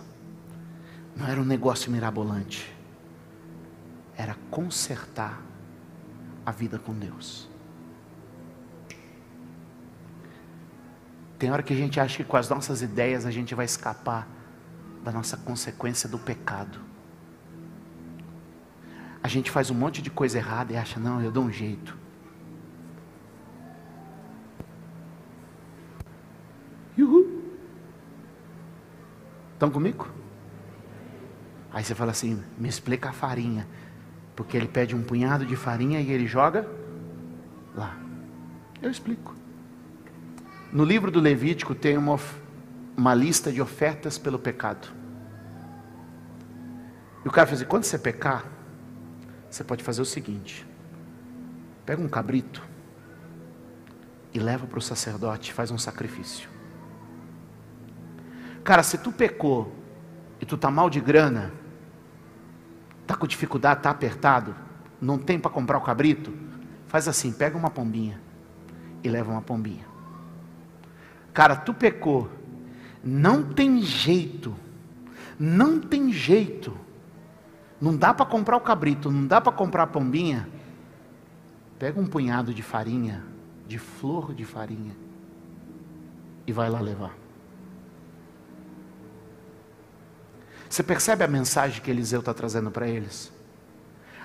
não 1.13 1.27
era 1.27 1.41
um 1.41 1.43
negócio 1.43 1.91
mirabolante, 1.91 2.73
era 4.15 4.37
consertar 4.49 5.41
a 6.45 6.51
vida 6.51 6.79
com 6.79 6.93
Deus. 6.93 7.49
Tem 11.37 11.51
hora 11.51 11.63
que 11.63 11.73
a 11.73 11.77
gente 11.77 11.99
acha 11.99 12.15
que 12.15 12.23
com 12.23 12.37
as 12.37 12.47
nossas 12.47 12.81
ideias 12.81 13.25
a 13.25 13.31
gente 13.31 13.53
vai 13.53 13.65
escapar 13.65 14.25
da 15.03 15.11
nossa 15.11 15.35
consequência 15.35 16.07
do 16.07 16.17
pecado. 16.17 16.79
A 19.25 19.27
gente 19.27 19.49
faz 19.49 19.71
um 19.71 19.73
monte 19.73 20.03
de 20.03 20.11
coisa 20.11 20.38
errada 20.38 20.71
e 20.71 20.77
acha, 20.77 20.99
não, 20.99 21.19
eu 21.19 21.31
dou 21.31 21.45
um 21.45 21.51
jeito. 21.51 21.97
Estão 29.55 29.71
comigo? 29.71 30.07
Aí 31.73 31.83
você 31.83 31.95
fala 31.95 32.11
assim: 32.11 32.39
me 32.55 32.69
explica 32.69 33.09
a 33.09 33.11
farinha. 33.11 33.67
Porque 34.35 34.55
ele 34.55 34.67
pede 34.67 34.95
um 34.95 35.01
punhado 35.01 35.43
de 35.43 35.55
farinha 35.55 35.99
e 35.99 36.11
ele 36.11 36.27
joga 36.27 36.69
lá. 37.73 37.97
Eu 38.79 38.91
explico. 38.91 39.33
No 40.71 40.83
livro 40.83 41.09
do 41.09 41.19
Levítico 41.19 41.73
tem 41.73 41.97
uma, 41.97 42.19
uma 42.95 43.15
lista 43.15 43.51
de 43.51 43.59
ofertas 43.59 44.19
pelo 44.19 44.38
pecado. 44.38 44.88
E 47.23 47.27
o 47.27 47.31
cara 47.31 47.47
fez 47.47 47.61
assim: 47.61 47.67
quando 47.67 47.85
você 47.85 47.97
pecar, 47.97 48.45
você 49.55 49.63
pode 49.63 49.83
fazer 49.83 50.01
o 50.01 50.05
seguinte: 50.05 50.67
pega 51.85 52.01
um 52.01 52.09
cabrito 52.09 52.61
e 54.33 54.39
leva 54.39 54.67
para 54.67 54.77
o 54.77 54.81
sacerdote, 54.81 55.53
faz 55.53 55.71
um 55.71 55.77
sacrifício. 55.77 56.49
Cara, 58.63 58.83
se 58.83 58.97
tu 58.97 59.11
pecou 59.11 59.73
e 60.41 60.45
tu 60.45 60.57
tá 60.57 60.69
mal 60.69 60.89
de 60.89 60.99
grana, 60.99 61.53
tá 63.07 63.15
com 63.15 63.25
dificuldade, 63.25 63.81
tá 63.81 63.91
apertado, 63.91 64.53
não 64.99 65.17
tem 65.17 65.39
para 65.39 65.51
comprar 65.51 65.77
o 65.77 65.81
cabrito, 65.81 66.33
faz 66.87 67.07
assim, 67.07 67.31
pega 67.31 67.57
uma 67.57 67.69
pombinha 67.69 68.19
e 69.03 69.07
leva 69.07 69.31
uma 69.31 69.41
pombinha. 69.41 69.85
Cara, 71.33 71.55
tu 71.55 71.73
pecou, 71.73 72.29
não 73.01 73.41
tem 73.41 73.81
jeito, 73.81 74.53
não 75.39 75.79
tem 75.79 76.11
jeito. 76.11 76.77
Não 77.79 77.95
dá 77.95 78.13
para 78.13 78.25
comprar 78.25 78.57
o 78.57 78.61
cabrito, 78.61 79.11
não 79.11 79.27
dá 79.27 79.41
para 79.41 79.51
comprar 79.51 79.83
a 79.83 79.88
pombinha. 79.88 80.47
Pega 81.77 81.99
um 81.99 82.07
punhado 82.07 82.53
de 82.53 82.63
farinha, 82.63 83.23
de 83.67 83.77
flor 83.77 84.33
de 84.33 84.45
farinha, 84.45 84.95
e 86.47 86.51
vai 86.51 86.69
lá 86.69 86.79
levar. 86.79 87.15
Você 90.69 90.83
percebe 90.83 91.23
a 91.23 91.27
mensagem 91.27 91.81
que 91.81 91.91
Eliseu 91.91 92.19
está 92.19 92.33
trazendo 92.33 92.71
para 92.71 92.88
eles? 92.88 93.31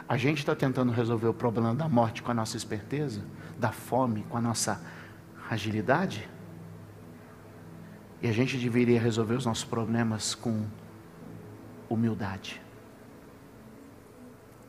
A 0.09 0.17
gente 0.17 0.39
está 0.39 0.55
tentando 0.55 0.91
resolver 0.91 1.29
o 1.29 1.35
problema 1.35 1.73
da 1.75 1.89
morte 1.89 2.23
com 2.23 2.31
a 2.31 2.35
nossa 2.35 2.57
esperteza, 2.57 3.23
da 3.59 3.71
fome 3.71 4.25
com 4.29 4.37
a 4.37 4.41
nossa 4.41 4.81
agilidade. 5.49 6.29
E 8.21 8.29
a 8.29 8.33
gente 8.33 8.57
deveria 8.57 9.01
resolver 9.01 9.35
os 9.35 9.47
nossos 9.47 9.65
problemas 9.65 10.35
com 10.35 10.67
humildade, 11.89 12.61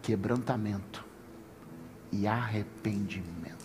quebrantamento 0.02 1.06
e 2.12 2.28
arrependimento. 2.28 3.62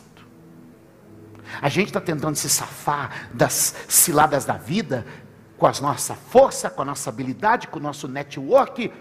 A 1.60 1.68
gente 1.68 1.88
está 1.88 2.00
tentando 2.00 2.36
se 2.36 2.48
safar 2.48 3.30
das 3.34 3.74
ciladas 3.88 4.44
da 4.44 4.56
vida 4.56 5.06
com 5.56 5.66
a 5.66 5.72
nossa 5.80 6.14
força, 6.14 6.68
com 6.68 6.82
a 6.82 6.84
nossa 6.84 7.08
habilidade, 7.08 7.68
com 7.68 7.78
o 7.78 7.82
nosso 7.82 8.06
network, 8.08 8.92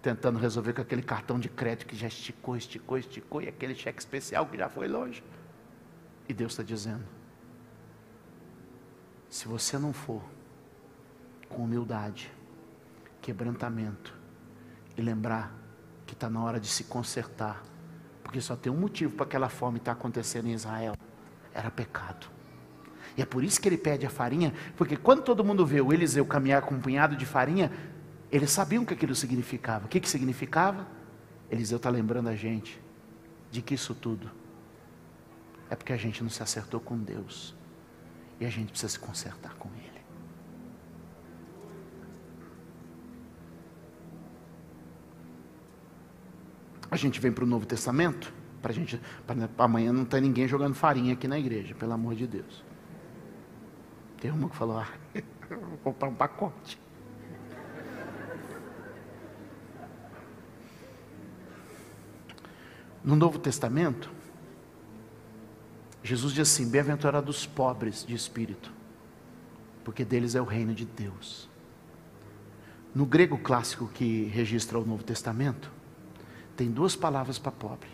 tentando 0.00 0.38
resolver 0.38 0.72
com 0.72 0.82
aquele 0.82 1.02
cartão 1.02 1.38
de 1.38 1.48
crédito 1.48 1.86
que 1.86 1.96
já 1.96 2.06
esticou, 2.06 2.56
esticou, 2.56 2.98
esticou, 2.98 3.42
e 3.42 3.48
aquele 3.48 3.74
cheque 3.74 3.98
especial 3.98 4.46
que 4.46 4.56
já 4.56 4.68
foi 4.68 4.86
longe. 4.86 5.22
E 6.28 6.34
Deus 6.34 6.52
está 6.52 6.62
dizendo: 6.62 7.04
se 9.28 9.48
você 9.48 9.78
não 9.78 9.92
for 9.92 10.22
com 11.48 11.64
humildade, 11.64 12.30
quebrantamento 13.20 14.17
e 14.98 15.02
lembrar 15.02 15.54
que 16.04 16.12
está 16.12 16.28
na 16.28 16.42
hora 16.42 16.58
de 16.58 16.66
se 16.66 16.84
consertar, 16.84 17.62
porque 18.22 18.40
só 18.40 18.56
tem 18.56 18.72
um 18.72 18.76
motivo 18.76 19.14
para 19.14 19.24
aquela 19.24 19.48
fome 19.48 19.78
estar 19.78 19.94
tá 19.94 19.98
acontecendo 19.98 20.48
em 20.48 20.52
Israel: 20.52 20.94
era 21.54 21.70
pecado. 21.70 22.26
E 23.16 23.22
é 23.22 23.24
por 23.24 23.42
isso 23.42 23.60
que 23.60 23.68
ele 23.68 23.78
pede 23.78 24.04
a 24.04 24.10
farinha, 24.10 24.52
porque 24.76 24.96
quando 24.96 25.22
todo 25.22 25.44
mundo 25.44 25.64
vê 25.64 25.80
o 25.80 25.92
Eliseu 25.92 26.26
caminhar 26.26 26.62
com 26.62 26.74
um 26.74 26.80
punhado 26.80 27.16
de 27.16 27.24
farinha, 27.24 27.72
eles 28.30 28.50
sabiam 28.50 28.82
o 28.82 28.86
que 28.86 28.94
aquilo 28.94 29.14
significava. 29.14 29.86
O 29.86 29.88
que, 29.88 29.98
que 30.00 30.08
significava? 30.08 30.86
Eliseu 31.50 31.78
está 31.78 31.88
lembrando 31.88 32.28
a 32.28 32.36
gente 32.36 32.80
de 33.50 33.62
que 33.62 33.74
isso 33.74 33.94
tudo 33.94 34.30
é 35.70 35.76
porque 35.76 35.92
a 35.92 35.96
gente 35.96 36.22
não 36.22 36.30
se 36.30 36.42
acertou 36.42 36.80
com 36.80 36.98
Deus. 36.98 37.56
E 38.40 38.46
a 38.46 38.50
gente 38.50 38.70
precisa 38.70 38.92
se 38.92 38.98
consertar 38.98 39.54
com 39.54 39.68
Ele. 39.70 39.87
A 46.90 46.96
gente 46.96 47.20
vem 47.20 47.30
para 47.30 47.44
o 47.44 47.46
Novo 47.46 47.66
Testamento, 47.66 48.32
para 48.62 48.72
gente, 48.72 49.00
para 49.26 49.64
amanhã 49.64 49.92
não 49.92 50.04
ter 50.04 50.20
ninguém 50.20 50.48
jogando 50.48 50.74
farinha 50.74 51.12
aqui 51.12 51.28
na 51.28 51.38
igreja, 51.38 51.74
pelo 51.74 51.92
amor 51.92 52.14
de 52.14 52.26
Deus. 52.26 52.64
Tem 54.20 54.30
uma 54.30 54.48
que 54.48 54.56
falou, 54.56 54.78
ah, 54.78 54.88
vou 55.48 55.78
comprar 55.84 56.08
um 56.08 56.14
pacote. 56.14 56.80
No 63.04 63.14
Novo 63.14 63.38
Testamento, 63.38 64.10
Jesus 66.02 66.32
diz 66.32 66.50
assim: 66.50 66.68
Bem-aventurados 66.68 67.38
os 67.38 67.46
pobres 67.46 68.04
de 68.04 68.14
espírito, 68.14 68.72
porque 69.84 70.04
deles 70.04 70.34
é 70.34 70.40
o 70.40 70.44
reino 70.44 70.74
de 70.74 70.84
Deus. 70.84 71.48
No 72.94 73.06
grego 73.06 73.38
clássico 73.38 73.88
que 73.88 74.24
registra 74.24 74.78
o 74.78 74.84
Novo 74.84 75.04
Testamento, 75.04 75.70
tem 76.58 76.68
duas 76.68 76.96
palavras 76.96 77.38
para 77.38 77.52
pobre. 77.52 77.88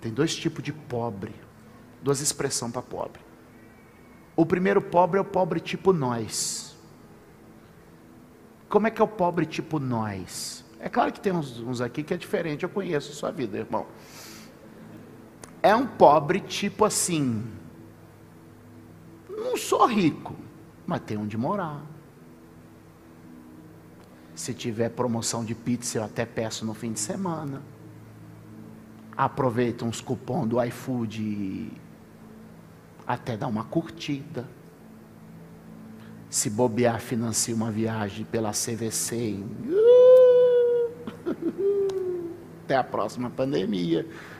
Tem 0.00 0.12
dois 0.12 0.34
tipos 0.34 0.64
de 0.64 0.72
pobre, 0.72 1.32
duas 2.02 2.20
expressões 2.20 2.72
para 2.72 2.82
pobre. 2.82 3.20
O 4.34 4.44
primeiro 4.44 4.82
pobre 4.82 5.18
é 5.18 5.20
o 5.20 5.24
pobre 5.24 5.60
tipo 5.60 5.92
nós. 5.92 6.76
Como 8.68 8.88
é 8.88 8.90
que 8.90 9.00
é 9.00 9.04
o 9.04 9.08
pobre 9.08 9.46
tipo 9.46 9.78
nós? 9.78 10.64
É 10.80 10.88
claro 10.88 11.12
que 11.12 11.20
tem 11.20 11.32
uns, 11.32 11.60
uns 11.60 11.80
aqui 11.80 12.02
que 12.02 12.12
é 12.12 12.16
diferente, 12.16 12.64
eu 12.64 12.68
conheço 12.68 13.12
a 13.12 13.14
sua 13.14 13.30
vida, 13.30 13.56
irmão. 13.56 13.86
É 15.62 15.74
um 15.74 15.86
pobre 15.86 16.40
tipo 16.40 16.84
assim. 16.84 17.44
Não 19.30 19.56
sou 19.56 19.86
rico, 19.86 20.34
mas 20.84 21.00
tenho 21.02 21.20
onde 21.20 21.36
morar. 21.38 21.80
Se 24.36 24.54
tiver 24.54 24.90
promoção 24.90 25.42
de 25.42 25.54
pizza, 25.54 25.96
eu 25.98 26.04
até 26.04 26.26
peço 26.26 26.66
no 26.66 26.74
fim 26.74 26.92
de 26.92 27.00
semana. 27.00 27.62
Aproveita 29.16 29.86
uns 29.86 30.02
cupom 30.02 30.46
do 30.46 30.62
iFood 30.62 31.72
até 33.06 33.34
dar 33.34 33.46
uma 33.46 33.64
curtida. 33.64 34.46
Se 36.28 36.50
bobear, 36.50 37.00
financia 37.00 37.54
uma 37.54 37.70
viagem 37.70 38.26
pela 38.26 38.50
CVC. 38.50 39.38
Até 42.64 42.76
a 42.76 42.84
próxima 42.84 43.30
pandemia. 43.30 44.04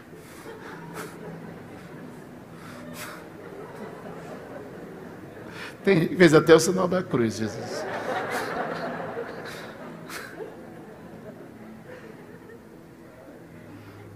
Tem, 5.83 6.15
fez 6.17 6.35
até 6.35 6.53
o 6.53 6.59
sinal 6.59 6.89
da 6.89 7.05
cruz, 7.05 7.37
Jesus. 7.37 7.96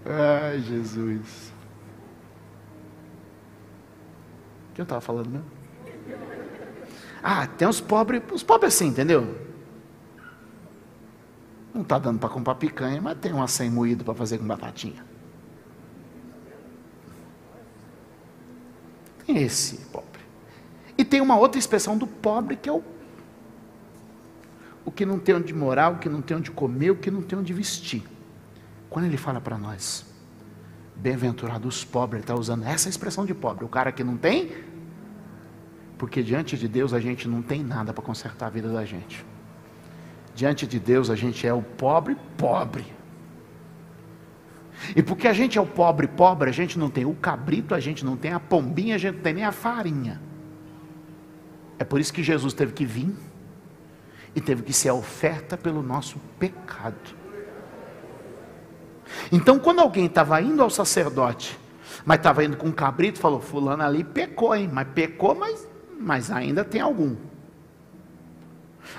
Ai, 0.05 0.59
Jesus. 0.59 1.51
O 4.69 4.73
que 4.73 4.81
eu 4.81 4.83
estava 4.83 5.01
falando 5.01 5.29
mesmo? 5.29 5.45
Ah, 7.23 7.45
tem 7.45 7.67
os 7.67 7.79
pobres, 7.79 8.23
os 8.31 8.41
pobres 8.41 8.73
assim, 8.73 8.87
entendeu? 8.87 9.37
Não 11.73 11.83
está 11.83 11.99
dando 11.99 12.19
para 12.19 12.29
comprar 12.29 12.55
picanha, 12.55 13.01
mas 13.01 13.17
tem 13.19 13.33
um 13.33 13.41
acém 13.41 13.69
moído 13.69 14.03
para 14.03 14.13
fazer 14.13 14.37
com 14.37 14.45
batatinha. 14.45 15.05
Tem 19.25 19.37
esse 19.43 19.77
pobre. 19.85 20.21
E 20.97 21.05
tem 21.05 21.21
uma 21.21 21.37
outra 21.37 21.59
expressão 21.59 21.97
do 21.97 22.07
pobre 22.07 22.55
que 22.55 22.67
é 22.67 22.71
o 22.71 22.83
o 24.83 24.91
que 24.91 25.05
não 25.05 25.19
tem 25.19 25.35
onde 25.35 25.53
morar, 25.53 25.93
o 25.93 25.99
que 25.99 26.09
não 26.09 26.21
tem 26.21 26.37
onde 26.37 26.49
comer, 26.49 26.89
o 26.89 26.95
que 26.95 27.11
não 27.11 27.21
tem 27.21 27.37
onde 27.37 27.53
vestir. 27.53 28.03
Quando 28.91 29.05
ele 29.05 29.17
fala 29.17 29.41
para 29.41 29.57
nós, 29.57 30.05
Bem-aventurado 31.01 31.67
os 31.67 31.83
pobres, 31.83 32.19
ele 32.19 32.23
está 32.23 32.35
usando 32.35 32.63
essa 32.63 32.87
expressão 32.87 33.25
de 33.25 33.33
pobre. 33.33 33.65
O 33.65 33.67
cara 33.67 33.91
que 33.91 34.03
não 34.03 34.17
tem, 34.17 34.51
porque 35.97 36.21
diante 36.21 36.55
de 36.55 36.67
Deus 36.67 36.93
a 36.93 36.99
gente 36.99 37.27
não 37.27 37.41
tem 37.41 37.63
nada 37.63 37.91
para 37.91 38.03
consertar 38.03 38.45
a 38.45 38.49
vida 38.51 38.71
da 38.71 38.85
gente. 38.85 39.25
Diante 40.35 40.67
de 40.67 40.79
Deus 40.79 41.09
a 41.09 41.15
gente 41.15 41.47
é 41.47 41.51
o 41.51 41.63
pobre, 41.63 42.15
pobre. 42.37 42.85
E 44.95 45.01
porque 45.01 45.27
a 45.27 45.33
gente 45.33 45.57
é 45.57 45.61
o 45.61 45.65
pobre, 45.65 46.07
pobre, 46.07 46.51
a 46.51 46.53
gente 46.53 46.77
não 46.77 46.89
tem 46.89 47.03
o 47.03 47.15
cabrito, 47.15 47.73
a 47.73 47.79
gente 47.79 48.05
não 48.05 48.15
tem 48.15 48.33
a 48.33 48.39
pombinha, 48.39 48.93
a 48.93 48.99
gente 48.99 49.15
não 49.15 49.23
tem 49.23 49.33
nem 49.33 49.43
a 49.43 49.51
farinha. 49.51 50.21
É 51.79 51.83
por 51.83 51.99
isso 51.99 52.13
que 52.13 52.21
Jesus 52.21 52.53
teve 52.53 52.73
que 52.73 52.85
vir 52.85 53.11
e 54.35 54.39
teve 54.39 54.61
que 54.61 54.71
ser 54.71 54.91
oferta 54.91 55.57
pelo 55.57 55.81
nosso 55.81 56.19
pecado. 56.37 57.20
Então, 59.31 59.59
quando 59.59 59.79
alguém 59.79 60.05
estava 60.05 60.41
indo 60.41 60.61
ao 60.61 60.69
sacerdote, 60.69 61.59
mas 62.05 62.17
estava 62.17 62.43
indo 62.43 62.57
com 62.57 62.67
um 62.67 62.71
cabrito, 62.71 63.19
falou: 63.19 63.39
Fulano 63.39 63.83
ali 63.83 64.03
pecou, 64.03 64.55
hein? 64.55 64.69
Mas 64.71 64.87
pecou, 64.89 65.35
mas, 65.35 65.67
mas 65.99 66.31
ainda 66.31 66.63
tem 66.63 66.81
algum. 66.81 67.15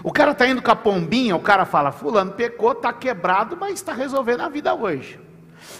O 0.03 0.13
cara 0.13 0.33
está 0.33 0.47
indo 0.47 0.63
com 0.63 0.71
a 0.71 0.77
pombinha, 0.77 1.37
o 1.37 1.41
cara 1.41 1.65
fala: 1.65 1.93
Fulano 1.93 2.33
pecou, 2.33 2.73
está 2.73 2.93
quebrado, 2.93 3.57
mas 3.57 3.75
está 3.75 3.93
resolvendo 3.93 4.41
a 4.43 4.49
vida 4.49 4.75
hoje. 4.75 5.21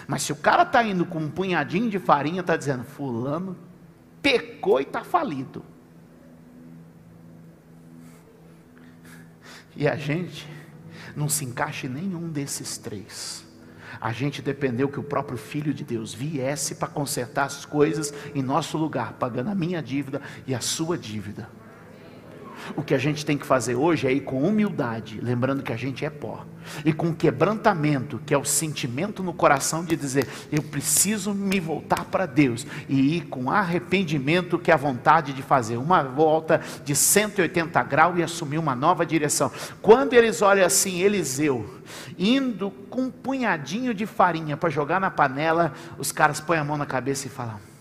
Mas 0.07 0.23
se 0.23 0.31
o 0.31 0.35
cara 0.35 0.63
está 0.63 0.83
indo 0.83 1.05
com 1.05 1.19
um 1.19 1.29
punhadinho 1.29 1.89
de 1.89 1.99
farinha, 1.99 2.41
está 2.41 2.55
dizendo: 2.55 2.83
Fulano 2.83 3.57
pecou 4.21 4.79
e 4.79 4.83
está 4.83 5.03
falido. 5.03 5.63
E 9.75 9.87
a 9.87 9.95
gente 9.95 10.47
não 11.15 11.27
se 11.27 11.45
encaixa 11.45 11.87
em 11.87 11.89
nenhum 11.89 12.29
desses 12.29 12.77
três. 12.77 13.43
A 14.03 14.11
gente 14.11 14.41
dependeu 14.41 14.89
que 14.89 14.99
o 14.99 15.03
próprio 15.03 15.37
Filho 15.37 15.73
de 15.73 15.81
Deus 15.81 16.13
viesse 16.13 16.75
para 16.75 16.89
consertar 16.89 17.45
as 17.45 17.63
coisas 17.63 18.13
em 18.35 18.43
nosso 18.43 18.77
lugar, 18.77 19.13
pagando 19.13 19.49
a 19.49 19.55
minha 19.55 19.81
dívida 19.81 20.21
e 20.45 20.53
a 20.53 20.59
sua 20.59 20.97
dívida. 20.97 21.47
O 22.75 22.81
que 22.81 22.93
a 22.93 22.97
gente 22.97 23.25
tem 23.25 23.37
que 23.37 23.45
fazer 23.45 23.75
hoje 23.75 24.07
é 24.07 24.11
ir 24.11 24.21
com 24.21 24.43
humildade, 24.43 25.19
lembrando 25.21 25.63
que 25.63 25.73
a 25.73 25.77
gente 25.77 26.05
é 26.05 26.09
pó, 26.09 26.45
e 26.85 26.93
com 26.93 27.13
quebrantamento, 27.13 28.21
que 28.25 28.33
é 28.33 28.37
o 28.37 28.45
sentimento 28.45 29.21
no 29.21 29.33
coração 29.33 29.83
de 29.83 29.95
dizer: 29.95 30.27
eu 30.51 30.61
preciso 30.61 31.33
me 31.33 31.59
voltar 31.59 32.05
para 32.05 32.25
Deus, 32.25 32.65
e 32.87 33.17
ir 33.17 33.21
com 33.27 33.49
arrependimento, 33.49 34.57
que 34.59 34.71
é 34.71 34.73
a 34.73 34.77
vontade 34.77 35.33
de 35.33 35.41
fazer 35.41 35.77
uma 35.77 36.03
volta 36.03 36.61
de 36.83 36.95
180 36.95 37.81
graus 37.83 38.17
e 38.17 38.23
assumir 38.23 38.57
uma 38.57 38.75
nova 38.75 39.05
direção. 39.05 39.51
Quando 39.81 40.13
eles 40.13 40.41
olham 40.41 40.65
assim, 40.65 41.01
Eliseu, 41.01 41.81
indo 42.17 42.71
com 42.89 43.03
um 43.03 43.11
punhadinho 43.11 43.93
de 43.93 44.05
farinha 44.05 44.57
para 44.57 44.69
jogar 44.69 44.99
na 44.99 45.11
panela, 45.11 45.73
os 45.97 46.11
caras 46.11 46.39
põem 46.39 46.59
a 46.59 46.63
mão 46.63 46.77
na 46.77 46.85
cabeça 46.85 47.27
e 47.27 47.29
falam: 47.29 47.72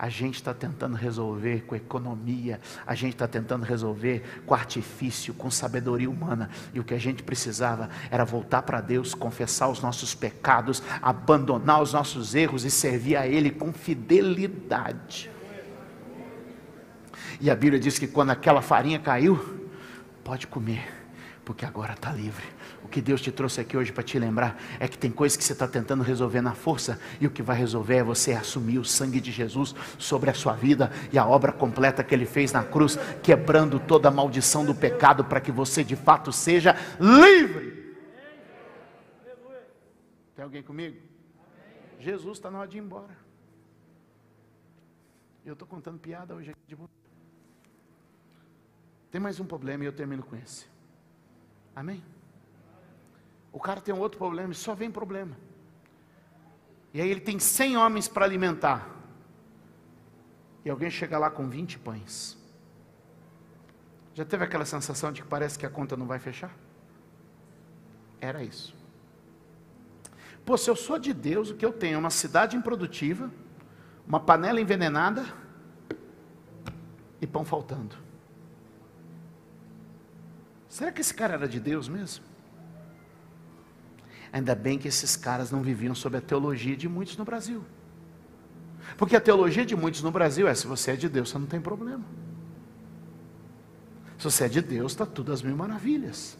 a 0.00 0.08
gente 0.08 0.36
está 0.36 0.54
tentando 0.54 0.96
resolver 0.96 1.66
com 1.66 1.76
economia, 1.76 2.58
a 2.86 2.94
gente 2.94 3.12
está 3.12 3.28
tentando 3.28 3.66
resolver 3.66 4.40
com 4.46 4.54
artifício, 4.54 5.34
com 5.34 5.50
sabedoria 5.50 6.08
humana. 6.08 6.48
E 6.72 6.80
o 6.80 6.84
que 6.84 6.94
a 6.94 6.98
gente 6.98 7.22
precisava 7.22 7.90
era 8.10 8.24
voltar 8.24 8.62
para 8.62 8.80
Deus, 8.80 9.14
confessar 9.14 9.68
os 9.68 9.82
nossos 9.82 10.14
pecados, 10.14 10.82
abandonar 11.02 11.82
os 11.82 11.92
nossos 11.92 12.34
erros 12.34 12.64
e 12.64 12.70
servir 12.70 13.14
a 13.14 13.26
Ele 13.26 13.50
com 13.50 13.74
fidelidade. 13.74 15.30
E 17.38 17.50
a 17.50 17.54
Bíblia 17.54 17.78
diz 17.78 17.98
que 17.98 18.06
quando 18.06 18.30
aquela 18.30 18.62
farinha 18.62 18.98
caiu, 18.98 19.68
pode 20.24 20.46
comer, 20.46 20.90
porque 21.44 21.66
agora 21.66 21.92
está 21.92 22.10
livre 22.10 22.59
o 22.82 22.88
que 22.88 23.00
Deus 23.00 23.20
te 23.20 23.30
trouxe 23.30 23.60
aqui 23.60 23.76
hoje 23.76 23.92
para 23.92 24.02
te 24.02 24.18
lembrar 24.18 24.60
é 24.78 24.88
que 24.88 24.96
tem 24.96 25.10
coisas 25.10 25.36
que 25.36 25.44
você 25.44 25.52
está 25.52 25.68
tentando 25.68 26.02
resolver 26.02 26.40
na 26.40 26.54
força, 26.54 27.00
e 27.20 27.26
o 27.26 27.30
que 27.30 27.42
vai 27.42 27.56
resolver 27.56 27.96
é 27.96 28.02
você 28.02 28.32
assumir 28.32 28.78
o 28.78 28.84
sangue 28.84 29.20
de 29.20 29.30
Jesus 29.30 29.74
sobre 29.98 30.30
a 30.30 30.34
sua 30.34 30.54
vida 30.54 30.90
e 31.12 31.18
a 31.18 31.26
obra 31.26 31.52
completa 31.52 32.02
que 32.02 32.14
Ele 32.14 32.26
fez 32.26 32.52
na 32.52 32.64
cruz, 32.64 32.98
quebrando 33.22 33.78
toda 33.78 34.08
a 34.08 34.10
maldição 34.10 34.64
do 34.64 34.74
pecado, 34.74 35.24
para 35.24 35.40
que 35.40 35.52
você 35.52 35.84
de 35.84 35.96
fato 35.96 36.32
seja 36.32 36.74
livre. 36.98 37.96
Tem 40.34 40.44
alguém 40.44 40.62
comigo? 40.62 40.96
Jesus 41.98 42.38
está 42.38 42.50
na 42.50 42.60
hora 42.60 42.68
de 42.68 42.78
ir 42.78 42.80
embora. 42.80 43.14
Eu 45.44 45.52
estou 45.52 45.68
contando 45.68 45.98
piada 45.98 46.34
hoje 46.34 46.50
aqui 46.50 46.60
de 46.66 46.76
Tem 49.10 49.20
mais 49.20 49.38
um 49.38 49.44
problema 49.44 49.84
e 49.84 49.86
eu 49.86 49.92
termino 49.92 50.22
com 50.22 50.34
esse. 50.36 50.66
Amém? 51.74 52.02
O 53.52 53.58
cara 53.58 53.80
tem 53.80 53.94
outro 53.94 54.18
problema 54.18 54.52
e 54.52 54.56
só 54.56 54.74
vem 54.74 54.90
problema. 54.90 55.36
E 56.92 57.00
aí 57.00 57.08
ele 57.08 57.20
tem 57.20 57.38
100 57.38 57.76
homens 57.76 58.08
para 58.08 58.24
alimentar. 58.24 58.88
E 60.64 60.70
alguém 60.70 60.90
chega 60.90 61.18
lá 61.18 61.30
com 61.30 61.48
20 61.48 61.78
pães. 61.78 62.38
Já 64.14 64.24
teve 64.24 64.44
aquela 64.44 64.64
sensação 64.64 65.12
de 65.12 65.22
que 65.22 65.28
parece 65.28 65.58
que 65.58 65.64
a 65.64 65.70
conta 65.70 65.96
não 65.96 66.06
vai 66.06 66.18
fechar? 66.18 66.54
Era 68.20 68.42
isso. 68.42 68.74
Pô, 70.44 70.56
se 70.56 70.68
eu 70.68 70.76
sou 70.76 70.98
de 70.98 71.12
Deus, 71.12 71.50
o 71.50 71.54
que 71.54 71.64
eu 71.64 71.72
tenho 71.72 71.94
é 71.94 71.98
uma 71.98 72.10
cidade 72.10 72.56
improdutiva, 72.56 73.30
uma 74.06 74.20
panela 74.20 74.60
envenenada 74.60 75.24
e 77.20 77.26
pão 77.26 77.44
faltando. 77.44 77.96
Será 80.68 80.92
que 80.92 81.00
esse 81.00 81.14
cara 81.14 81.34
era 81.34 81.48
de 81.48 81.60
Deus 81.60 81.88
mesmo? 81.88 82.24
Ainda 84.32 84.54
bem 84.54 84.78
que 84.78 84.88
esses 84.88 85.16
caras 85.16 85.50
não 85.50 85.62
viviam 85.62 85.94
sob 85.94 86.16
a 86.16 86.20
teologia 86.20 86.76
de 86.76 86.88
muitos 86.88 87.16
no 87.16 87.24
Brasil. 87.24 87.64
Porque 88.96 89.16
a 89.16 89.20
teologia 89.20 89.64
de 89.64 89.76
muitos 89.76 90.02
no 90.02 90.10
Brasil 90.10 90.46
é: 90.46 90.54
se 90.54 90.66
você 90.66 90.92
é 90.92 90.96
de 90.96 91.08
Deus, 91.08 91.30
você 91.30 91.38
não 91.38 91.46
tem 91.46 91.60
problema. 91.60 92.04
Se 94.18 94.24
você 94.24 94.44
é 94.44 94.48
de 94.48 94.60
Deus, 94.60 94.92
está 94.92 95.06
tudo 95.06 95.32
às 95.32 95.42
mil 95.42 95.56
maravilhas. 95.56 96.36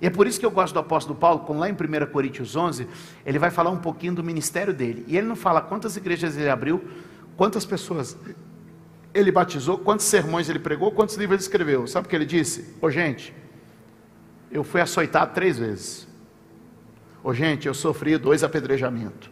E 0.00 0.06
é 0.06 0.10
por 0.10 0.26
isso 0.26 0.38
que 0.38 0.44
eu 0.44 0.50
gosto 0.50 0.74
do 0.74 0.78
apóstolo 0.78 1.18
Paulo, 1.18 1.40
quando 1.40 1.58
lá 1.58 1.68
em 1.68 1.72
1 1.72 2.12
Coríntios 2.12 2.54
11, 2.54 2.86
ele 3.24 3.38
vai 3.38 3.50
falar 3.50 3.70
um 3.70 3.78
pouquinho 3.78 4.14
do 4.14 4.22
ministério 4.22 4.74
dele. 4.74 5.04
E 5.08 5.16
ele 5.16 5.26
não 5.26 5.36
fala 5.36 5.60
quantas 5.60 5.96
igrejas 5.96 6.36
ele 6.36 6.50
abriu, 6.50 6.84
quantas 7.36 7.64
pessoas 7.64 8.16
ele 9.14 9.32
batizou, 9.32 9.78
quantos 9.78 10.04
sermões 10.04 10.48
ele 10.50 10.58
pregou, 10.58 10.92
quantos 10.92 11.16
livros 11.16 11.40
ele 11.40 11.42
escreveu. 11.42 11.86
Sabe 11.86 12.06
o 12.06 12.10
que 12.10 12.14
ele 12.14 12.26
disse? 12.26 12.76
Ô 12.80 12.90
gente, 12.90 13.34
eu 14.50 14.62
fui 14.64 14.80
açoitado 14.80 15.34
três 15.34 15.58
vezes. 15.58 16.06
Ô 17.22 17.34
gente, 17.34 17.66
eu 17.66 17.74
sofri 17.74 18.16
dois 18.16 18.44
apedrejamentos. 18.44 19.30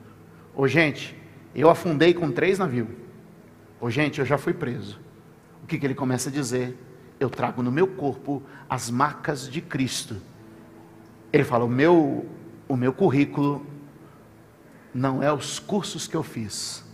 Ô 0.54 0.66
gente, 0.66 1.16
eu 1.54 1.70
afundei 1.70 2.12
com 2.12 2.30
três 2.30 2.58
navios. 2.58 2.88
Ô 3.80 3.88
gente, 3.90 4.18
eu 4.18 4.26
já 4.26 4.36
fui 4.36 4.52
preso. 4.52 4.98
O 5.62 5.66
que, 5.66 5.78
que 5.78 5.86
ele 5.86 5.94
começa 5.94 6.28
a 6.28 6.32
dizer? 6.32 6.76
Eu 7.18 7.30
trago 7.30 7.62
no 7.62 7.70
meu 7.70 7.86
corpo 7.86 8.42
as 8.68 8.90
marcas 8.90 9.48
de 9.48 9.60
Cristo. 9.60 10.16
Ele 11.32 11.44
fala: 11.44 11.64
o 11.64 11.68
meu, 11.68 12.26
o 12.68 12.76
meu 12.76 12.92
currículo 12.92 13.64
não 14.92 15.22
é 15.22 15.32
os 15.32 15.58
cursos 15.58 16.06
que 16.06 16.16
eu 16.16 16.22
fiz, 16.22 16.84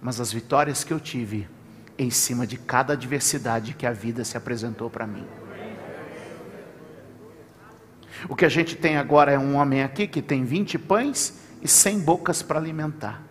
mas 0.00 0.20
as 0.20 0.32
vitórias 0.32 0.82
que 0.82 0.92
eu 0.92 0.98
tive 0.98 1.48
em 1.96 2.10
cima 2.10 2.46
de 2.46 2.56
cada 2.56 2.94
adversidade 2.94 3.74
que 3.74 3.86
a 3.86 3.92
vida 3.92 4.24
se 4.24 4.36
apresentou 4.36 4.90
para 4.90 5.06
mim. 5.06 5.26
O 8.28 8.34
que 8.34 8.44
a 8.44 8.48
gente 8.48 8.76
tem 8.76 8.96
agora 8.96 9.32
é 9.32 9.38
um 9.38 9.56
homem 9.56 9.82
aqui 9.82 10.06
que 10.06 10.22
tem 10.22 10.44
20 10.44 10.78
pães 10.78 11.40
e 11.60 11.68
100 11.68 12.00
bocas 12.00 12.42
para 12.42 12.58
alimentar. 12.58 13.22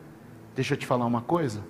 Deixa 0.55 0.73
eu 0.73 0.77
te 0.77 0.85
falar 0.85 1.05
uma 1.05 1.21
coisa. 1.21 1.63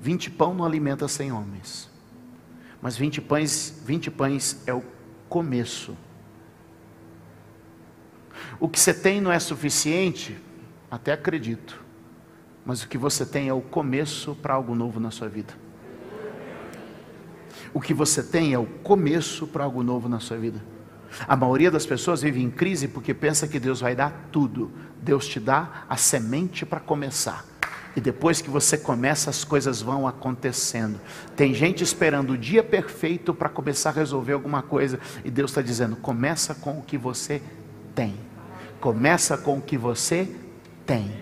20 0.00 0.30
pão 0.30 0.52
não 0.52 0.64
alimenta 0.64 1.06
100 1.06 1.32
homens. 1.32 1.90
Mas 2.80 2.96
20 2.96 3.20
pães, 3.20 3.80
20 3.84 4.10
pães 4.10 4.60
é 4.66 4.74
o 4.74 4.82
começo. 5.28 5.96
O 8.58 8.68
que 8.68 8.78
você 8.78 8.92
tem 8.92 9.20
não 9.20 9.30
é 9.30 9.38
suficiente, 9.38 10.36
até 10.90 11.12
acredito. 11.12 11.80
Mas 12.66 12.82
o 12.82 12.88
que 12.88 12.98
você 12.98 13.24
tem 13.24 13.48
é 13.48 13.52
o 13.52 13.60
começo 13.60 14.34
para 14.34 14.54
algo 14.54 14.74
novo 14.74 14.98
na 14.98 15.12
sua 15.12 15.28
vida. 15.28 15.54
O 17.72 17.80
que 17.80 17.94
você 17.94 18.22
tem 18.22 18.52
é 18.52 18.58
o 18.58 18.66
começo 18.66 19.46
para 19.46 19.64
algo 19.64 19.82
novo 19.82 20.08
na 20.08 20.18
sua 20.18 20.36
vida. 20.36 20.62
A 21.26 21.36
maioria 21.36 21.70
das 21.70 21.86
pessoas 21.86 22.22
vive 22.22 22.42
em 22.42 22.50
crise 22.50 22.88
porque 22.88 23.12
pensa 23.14 23.46
que 23.46 23.58
Deus 23.58 23.80
vai 23.80 23.94
dar 23.94 24.28
tudo. 24.30 24.70
Deus 25.00 25.26
te 25.26 25.40
dá 25.40 25.84
a 25.88 25.96
semente 25.96 26.64
para 26.64 26.80
começar. 26.80 27.44
E 27.94 28.00
depois 28.00 28.40
que 28.40 28.48
você 28.48 28.78
começa, 28.78 29.28
as 29.28 29.44
coisas 29.44 29.82
vão 29.82 30.08
acontecendo. 30.08 30.98
Tem 31.36 31.52
gente 31.52 31.84
esperando 31.84 32.32
o 32.32 32.38
dia 32.38 32.62
perfeito 32.62 33.34
para 33.34 33.48
começar 33.48 33.90
a 33.90 33.92
resolver 33.92 34.32
alguma 34.32 34.62
coisa. 34.62 34.98
E 35.24 35.30
Deus 35.30 35.50
está 35.50 35.60
dizendo: 35.60 35.96
começa 35.96 36.54
com 36.54 36.78
o 36.78 36.82
que 36.82 36.96
você 36.96 37.42
tem. 37.94 38.14
Começa 38.80 39.36
com 39.36 39.58
o 39.58 39.60
que 39.60 39.76
você 39.76 40.28
tem. 40.86 41.21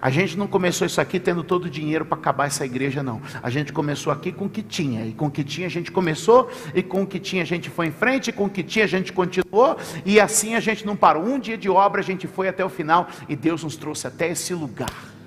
A 0.00 0.10
gente 0.10 0.36
não 0.36 0.46
começou 0.46 0.86
isso 0.86 1.00
aqui 1.00 1.20
tendo 1.20 1.42
todo 1.42 1.66
o 1.66 1.70
dinheiro 1.70 2.04
para 2.04 2.16
acabar 2.16 2.46
essa 2.46 2.64
igreja, 2.64 3.02
não. 3.02 3.20
A 3.42 3.50
gente 3.50 3.72
começou 3.72 4.12
aqui 4.12 4.32
com 4.32 4.46
o 4.46 4.48
que 4.48 4.62
tinha. 4.62 5.06
E 5.06 5.12
com 5.12 5.26
o 5.26 5.30
que 5.30 5.44
tinha 5.44 5.66
a 5.66 5.70
gente 5.70 5.92
começou, 5.92 6.50
e 6.74 6.82
com 6.82 7.02
o 7.02 7.06
que 7.06 7.18
tinha 7.18 7.42
a 7.42 7.46
gente 7.46 7.68
foi 7.68 7.88
em 7.88 7.92
frente, 7.92 8.30
e 8.30 8.32
com 8.32 8.44
o 8.44 8.50
que 8.50 8.62
tinha 8.62 8.84
a 8.84 8.88
gente 8.88 9.12
continuou, 9.12 9.76
e 10.04 10.18
assim 10.18 10.54
a 10.54 10.60
gente 10.60 10.86
não 10.86 10.96
parou. 10.96 11.24
Um 11.24 11.38
dia 11.38 11.58
de 11.58 11.68
obra 11.68 12.00
a 12.00 12.04
gente 12.04 12.26
foi 12.26 12.48
até 12.48 12.64
o 12.64 12.68
final, 12.68 13.08
e 13.28 13.36
Deus 13.36 13.62
nos 13.62 13.76
trouxe 13.76 14.06
até 14.06 14.30
esse 14.30 14.54
lugar. 14.54 15.19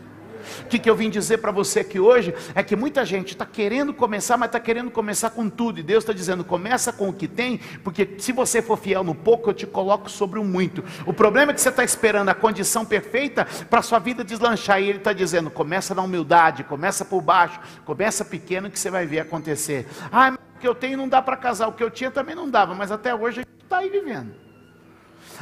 Que, 0.74 0.80
que 0.80 0.90
eu 0.90 0.96
vim 0.96 1.08
dizer 1.08 1.38
para 1.38 1.52
você 1.52 1.82
aqui 1.82 2.00
hoje 2.00 2.34
é 2.56 2.64
que 2.64 2.76
muita 2.76 3.06
gente 3.06 3.34
está 3.34 3.46
querendo 3.46 3.94
começar, 3.94 4.38
mas 4.38 4.48
está 4.48 4.60
querendo 4.60 4.90
começar 4.90 5.30
com 5.30 5.48
tudo. 5.48 5.80
E 5.80 5.84
Deus 5.84 6.04
está 6.04 6.12
dizendo: 6.12 6.44
começa 6.44 6.92
com 6.92 7.10
o 7.10 7.14
que 7.14 7.28
tem, 7.28 7.60
porque 7.84 8.16
se 8.18 8.32
você 8.32 8.60
for 8.60 8.76
fiel 8.76 9.04
no 9.04 9.14
pouco, 9.14 9.52
eu 9.52 9.54
te 9.54 9.68
coloco 9.68 10.10
sobre 10.10 10.40
o 10.40 10.44
muito. 10.44 10.84
O 11.06 11.14
problema 11.14 11.52
é 11.52 11.54
que 11.54 11.62
você 11.62 11.70
está 11.70 11.84
esperando 11.84 12.30
a 12.30 12.34
condição 12.34 12.84
perfeita 12.84 13.46
para 13.70 13.84
sua 13.84 14.00
vida 14.00 14.24
deslanchar. 14.24 14.82
E 14.82 14.90
Ele 14.90 14.98
está 14.98 15.14
dizendo: 15.14 15.52
começa 15.52 15.94
na 15.94 16.02
humildade, 16.02 16.64
começa 16.64 17.06
por 17.06 17.22
baixo, 17.22 17.60
começa 17.86 18.26
pequeno 18.26 18.72
que 18.72 18.80
você 18.80 18.90
vai 18.90 19.06
ver 19.06 19.20
acontecer. 19.20 19.86
Ah, 20.12 20.36
o 20.56 20.60
que 20.60 20.68
eu 20.68 20.74
tenho 20.74 20.98
não 20.98 21.08
dá 21.08 21.22
para 21.22 21.38
casar, 21.38 21.68
o 21.68 21.74
que 21.74 21.84
eu 21.84 21.92
tinha 21.92 22.10
também 22.10 22.34
não 22.34 22.50
dava, 22.50 22.74
mas 22.74 22.92
até 22.92 23.14
hoje 23.14 23.42
a 23.42 23.44
gente 23.44 23.64
está 23.64 23.78
aí 23.78 23.92
vivendo. 23.92 24.43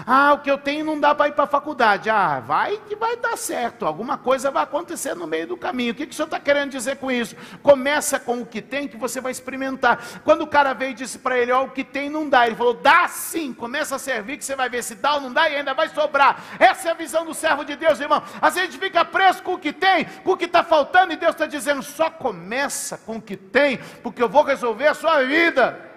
Ah, 0.06 0.34
o 0.34 0.40
que 0.40 0.50
eu 0.50 0.58
tenho 0.58 0.86
não 0.86 1.00
dá 1.00 1.14
para 1.14 1.28
ir 1.28 1.34
para 1.34 1.44
a 1.44 1.48
faculdade. 1.48 2.10
Ah, 2.10 2.40
vai 2.40 2.78
que 2.88 2.96
vai 2.96 3.18
dar 3.18 3.38
certo. 3.38 3.86
Alguma 3.86 4.18
coisa 4.18 4.52
vai 4.52 4.64
acontecer 4.64 5.16
no 5.16 5.28
meio 5.28 5.48
do 5.48 5.58
caminho. 5.58 5.92
O 5.92 5.96
que, 5.96 6.06
que 6.06 6.14
o 6.14 6.16
senhor 6.16 6.28
está 6.28 6.40
querendo 6.40 6.72
dizer 6.72 6.98
com 6.98 7.12
isso? 7.12 7.36
Começa 7.62 8.20
com 8.20 8.42
o 8.42 8.46
que 8.46 8.62
tem 8.62 8.88
que 8.88 8.98
você 8.98 9.22
vai 9.22 9.32
experimentar. 9.32 10.04
Quando 10.24 10.42
o 10.42 10.48
cara 10.48 10.74
veio 10.74 10.92
e 10.92 10.96
disse 10.96 11.20
para 11.20 11.38
ele: 11.38 11.52
Ó, 11.52 11.62
oh, 11.62 11.66
o 11.66 11.70
que 11.70 11.84
tem 11.84 12.10
não 12.10 12.28
dá. 12.28 12.46
Ele 12.48 12.56
falou: 12.56 12.74
dá 12.74 13.08
sim. 13.08 13.54
Começa 13.54 13.96
a 13.96 14.00
servir 14.00 14.38
que 14.38 14.46
você 14.46 14.56
vai 14.56 14.70
ver 14.70 14.84
se 14.84 14.96
dá 14.96 15.16
ou 15.16 15.22
não 15.22 15.34
dá 15.34 15.50
e 15.50 15.56
ainda 15.56 15.74
vai 15.74 15.90
sobrar. 15.90 16.42
Essa 16.60 16.90
é 16.90 16.92
a 16.92 16.96
visão 16.96 17.26
do 17.26 17.34
servo 17.34 17.64
de 17.64 17.76
Deus, 17.76 18.00
irmão. 18.00 18.24
A 18.42 18.50
gente 18.50 18.78
fica 18.78 19.04
preso 19.04 19.44
com 19.44 19.54
o 19.54 19.60
que 19.60 19.74
tem, 19.74 20.06
com 20.24 20.32
o 20.32 20.38
que 20.38 20.46
está 20.46 20.64
faltando, 20.64 21.14
e 21.14 21.18
Deus 21.18 21.34
está 21.34 21.46
dizendo: 21.46 21.84
só 21.84 22.10
começa 22.10 22.98
com 22.98 23.18
o 23.18 23.22
que 23.22 23.38
tem, 23.38 23.78
porque 24.02 24.22
eu 24.22 24.30
vou 24.30 24.44
resolver 24.44 24.88
a 24.88 24.94
sua 24.94 25.24
vida. 25.24 25.91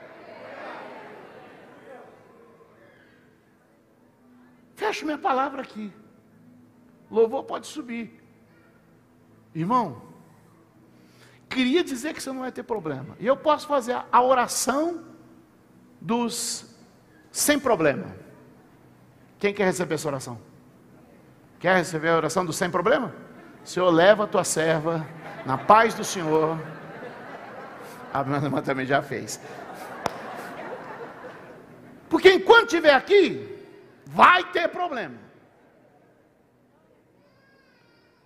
Fecho 4.84 5.06
minha 5.06 5.16
palavra 5.16 5.62
aqui. 5.62 5.90
Louvor 7.10 7.44
pode 7.44 7.66
subir. 7.66 8.22
Irmão, 9.54 10.02
queria 11.48 11.82
dizer 11.82 12.12
que 12.12 12.22
você 12.22 12.30
não 12.30 12.40
vai 12.40 12.52
ter 12.52 12.64
problema. 12.64 13.16
E 13.18 13.26
eu 13.26 13.34
posso 13.34 13.66
fazer 13.66 13.96
a 14.12 14.22
oração 14.22 15.02
dos 15.98 16.76
sem 17.32 17.58
problema. 17.58 18.14
Quem 19.38 19.54
quer 19.54 19.64
receber 19.64 19.94
essa 19.94 20.06
oração? 20.06 20.38
Quer 21.58 21.76
receber 21.76 22.10
a 22.10 22.16
oração 22.16 22.44
do 22.44 22.52
sem 22.52 22.70
problema? 22.70 23.10
Senhor, 23.64 23.88
leva 23.88 24.24
a 24.24 24.26
tua 24.26 24.44
serva 24.44 25.06
na 25.46 25.56
paz 25.56 25.94
do 25.94 26.04
Senhor. 26.04 26.60
A 28.12 28.22
minha 28.22 28.36
irmã 28.36 28.60
também 28.60 28.84
já 28.84 29.00
fez. 29.00 29.40
Porque 32.06 32.30
enquanto 32.34 32.66
estiver 32.66 32.92
aqui, 32.92 33.54
vai 34.06 34.44
ter 34.52 34.68
problema. 34.68 35.23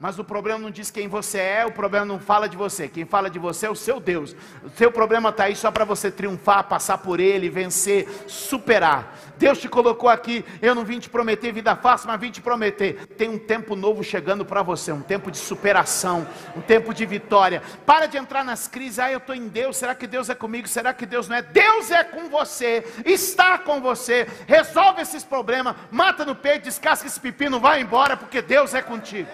Mas 0.00 0.16
o 0.16 0.22
problema 0.22 0.60
não 0.60 0.70
diz 0.70 0.92
quem 0.92 1.08
você 1.08 1.38
é, 1.38 1.66
o 1.66 1.72
problema 1.72 2.06
não 2.06 2.20
fala 2.20 2.48
de 2.48 2.56
você. 2.56 2.86
Quem 2.86 3.04
fala 3.04 3.28
de 3.28 3.36
você 3.36 3.66
é 3.66 3.70
o 3.70 3.74
seu 3.74 3.98
Deus. 3.98 4.36
O 4.62 4.70
seu 4.70 4.92
problema 4.92 5.30
está 5.30 5.44
aí 5.44 5.56
só 5.56 5.72
para 5.72 5.84
você 5.84 6.08
triunfar, 6.08 6.68
passar 6.68 6.98
por 6.98 7.18
ele, 7.18 7.50
vencer, 7.50 8.08
superar. 8.28 9.18
Deus 9.36 9.58
te 9.58 9.68
colocou 9.68 10.08
aqui. 10.08 10.44
Eu 10.62 10.72
não 10.72 10.84
vim 10.84 11.00
te 11.00 11.10
prometer 11.10 11.50
vida 11.50 11.74
fácil, 11.74 12.06
mas 12.06 12.20
vim 12.20 12.30
te 12.30 12.40
prometer. 12.40 13.08
Tem 13.16 13.28
um 13.28 13.38
tempo 13.38 13.74
novo 13.74 14.04
chegando 14.04 14.44
para 14.44 14.62
você, 14.62 14.92
um 14.92 15.02
tempo 15.02 15.32
de 15.32 15.38
superação, 15.38 16.24
um 16.56 16.60
tempo 16.60 16.94
de 16.94 17.04
vitória. 17.04 17.60
Para 17.84 18.06
de 18.06 18.16
entrar 18.16 18.44
nas 18.44 18.68
crises. 18.68 19.00
Ah, 19.00 19.10
eu 19.10 19.18
estou 19.18 19.34
em 19.34 19.48
Deus. 19.48 19.76
Será 19.76 19.96
que 19.96 20.06
Deus 20.06 20.30
é 20.30 20.34
comigo? 20.34 20.68
Será 20.68 20.94
que 20.94 21.06
Deus 21.06 21.28
não 21.28 21.34
é? 21.34 21.42
Deus 21.42 21.90
é 21.90 22.04
com 22.04 22.28
você, 22.28 22.86
está 23.04 23.58
com 23.58 23.80
você. 23.80 24.28
Resolve 24.46 25.02
esses 25.02 25.24
problemas, 25.24 25.74
mata 25.90 26.24
no 26.24 26.36
peito, 26.36 26.64
descasca 26.64 27.08
esse 27.08 27.18
pepino, 27.18 27.58
vai 27.58 27.80
embora, 27.80 28.16
porque 28.16 28.40
Deus 28.40 28.74
é 28.74 28.80
contigo. 28.80 29.28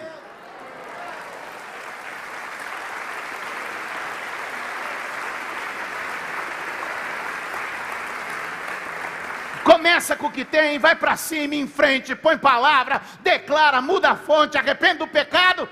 Começa 9.85 10.15
com 10.15 10.25
o 10.25 10.31
que 10.31 10.43
tem, 10.43 10.79
vai 10.79 10.95
para 10.95 11.15
cima, 11.15 11.53
em 11.53 11.67
frente, 11.67 12.15
põe 12.15 12.39
palavra, 12.39 12.99
declara, 13.21 13.79
muda 13.83 14.09
a 14.09 14.15
fonte, 14.15 14.57
arrepende 14.57 14.97
do 14.97 15.07
pecado 15.07 15.69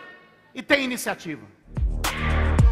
e 0.53 0.61
tem 0.61 0.83
iniciativa. 0.83 1.41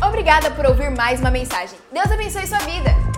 Obrigada 0.08 0.52
por 0.52 0.68
ouvir 0.68 0.92
mais 0.92 1.20
uma 1.20 1.32
mensagem. 1.32 1.80
Deus 1.92 2.12
abençoe 2.12 2.46
sua 2.46 2.60
vida. 2.60 3.11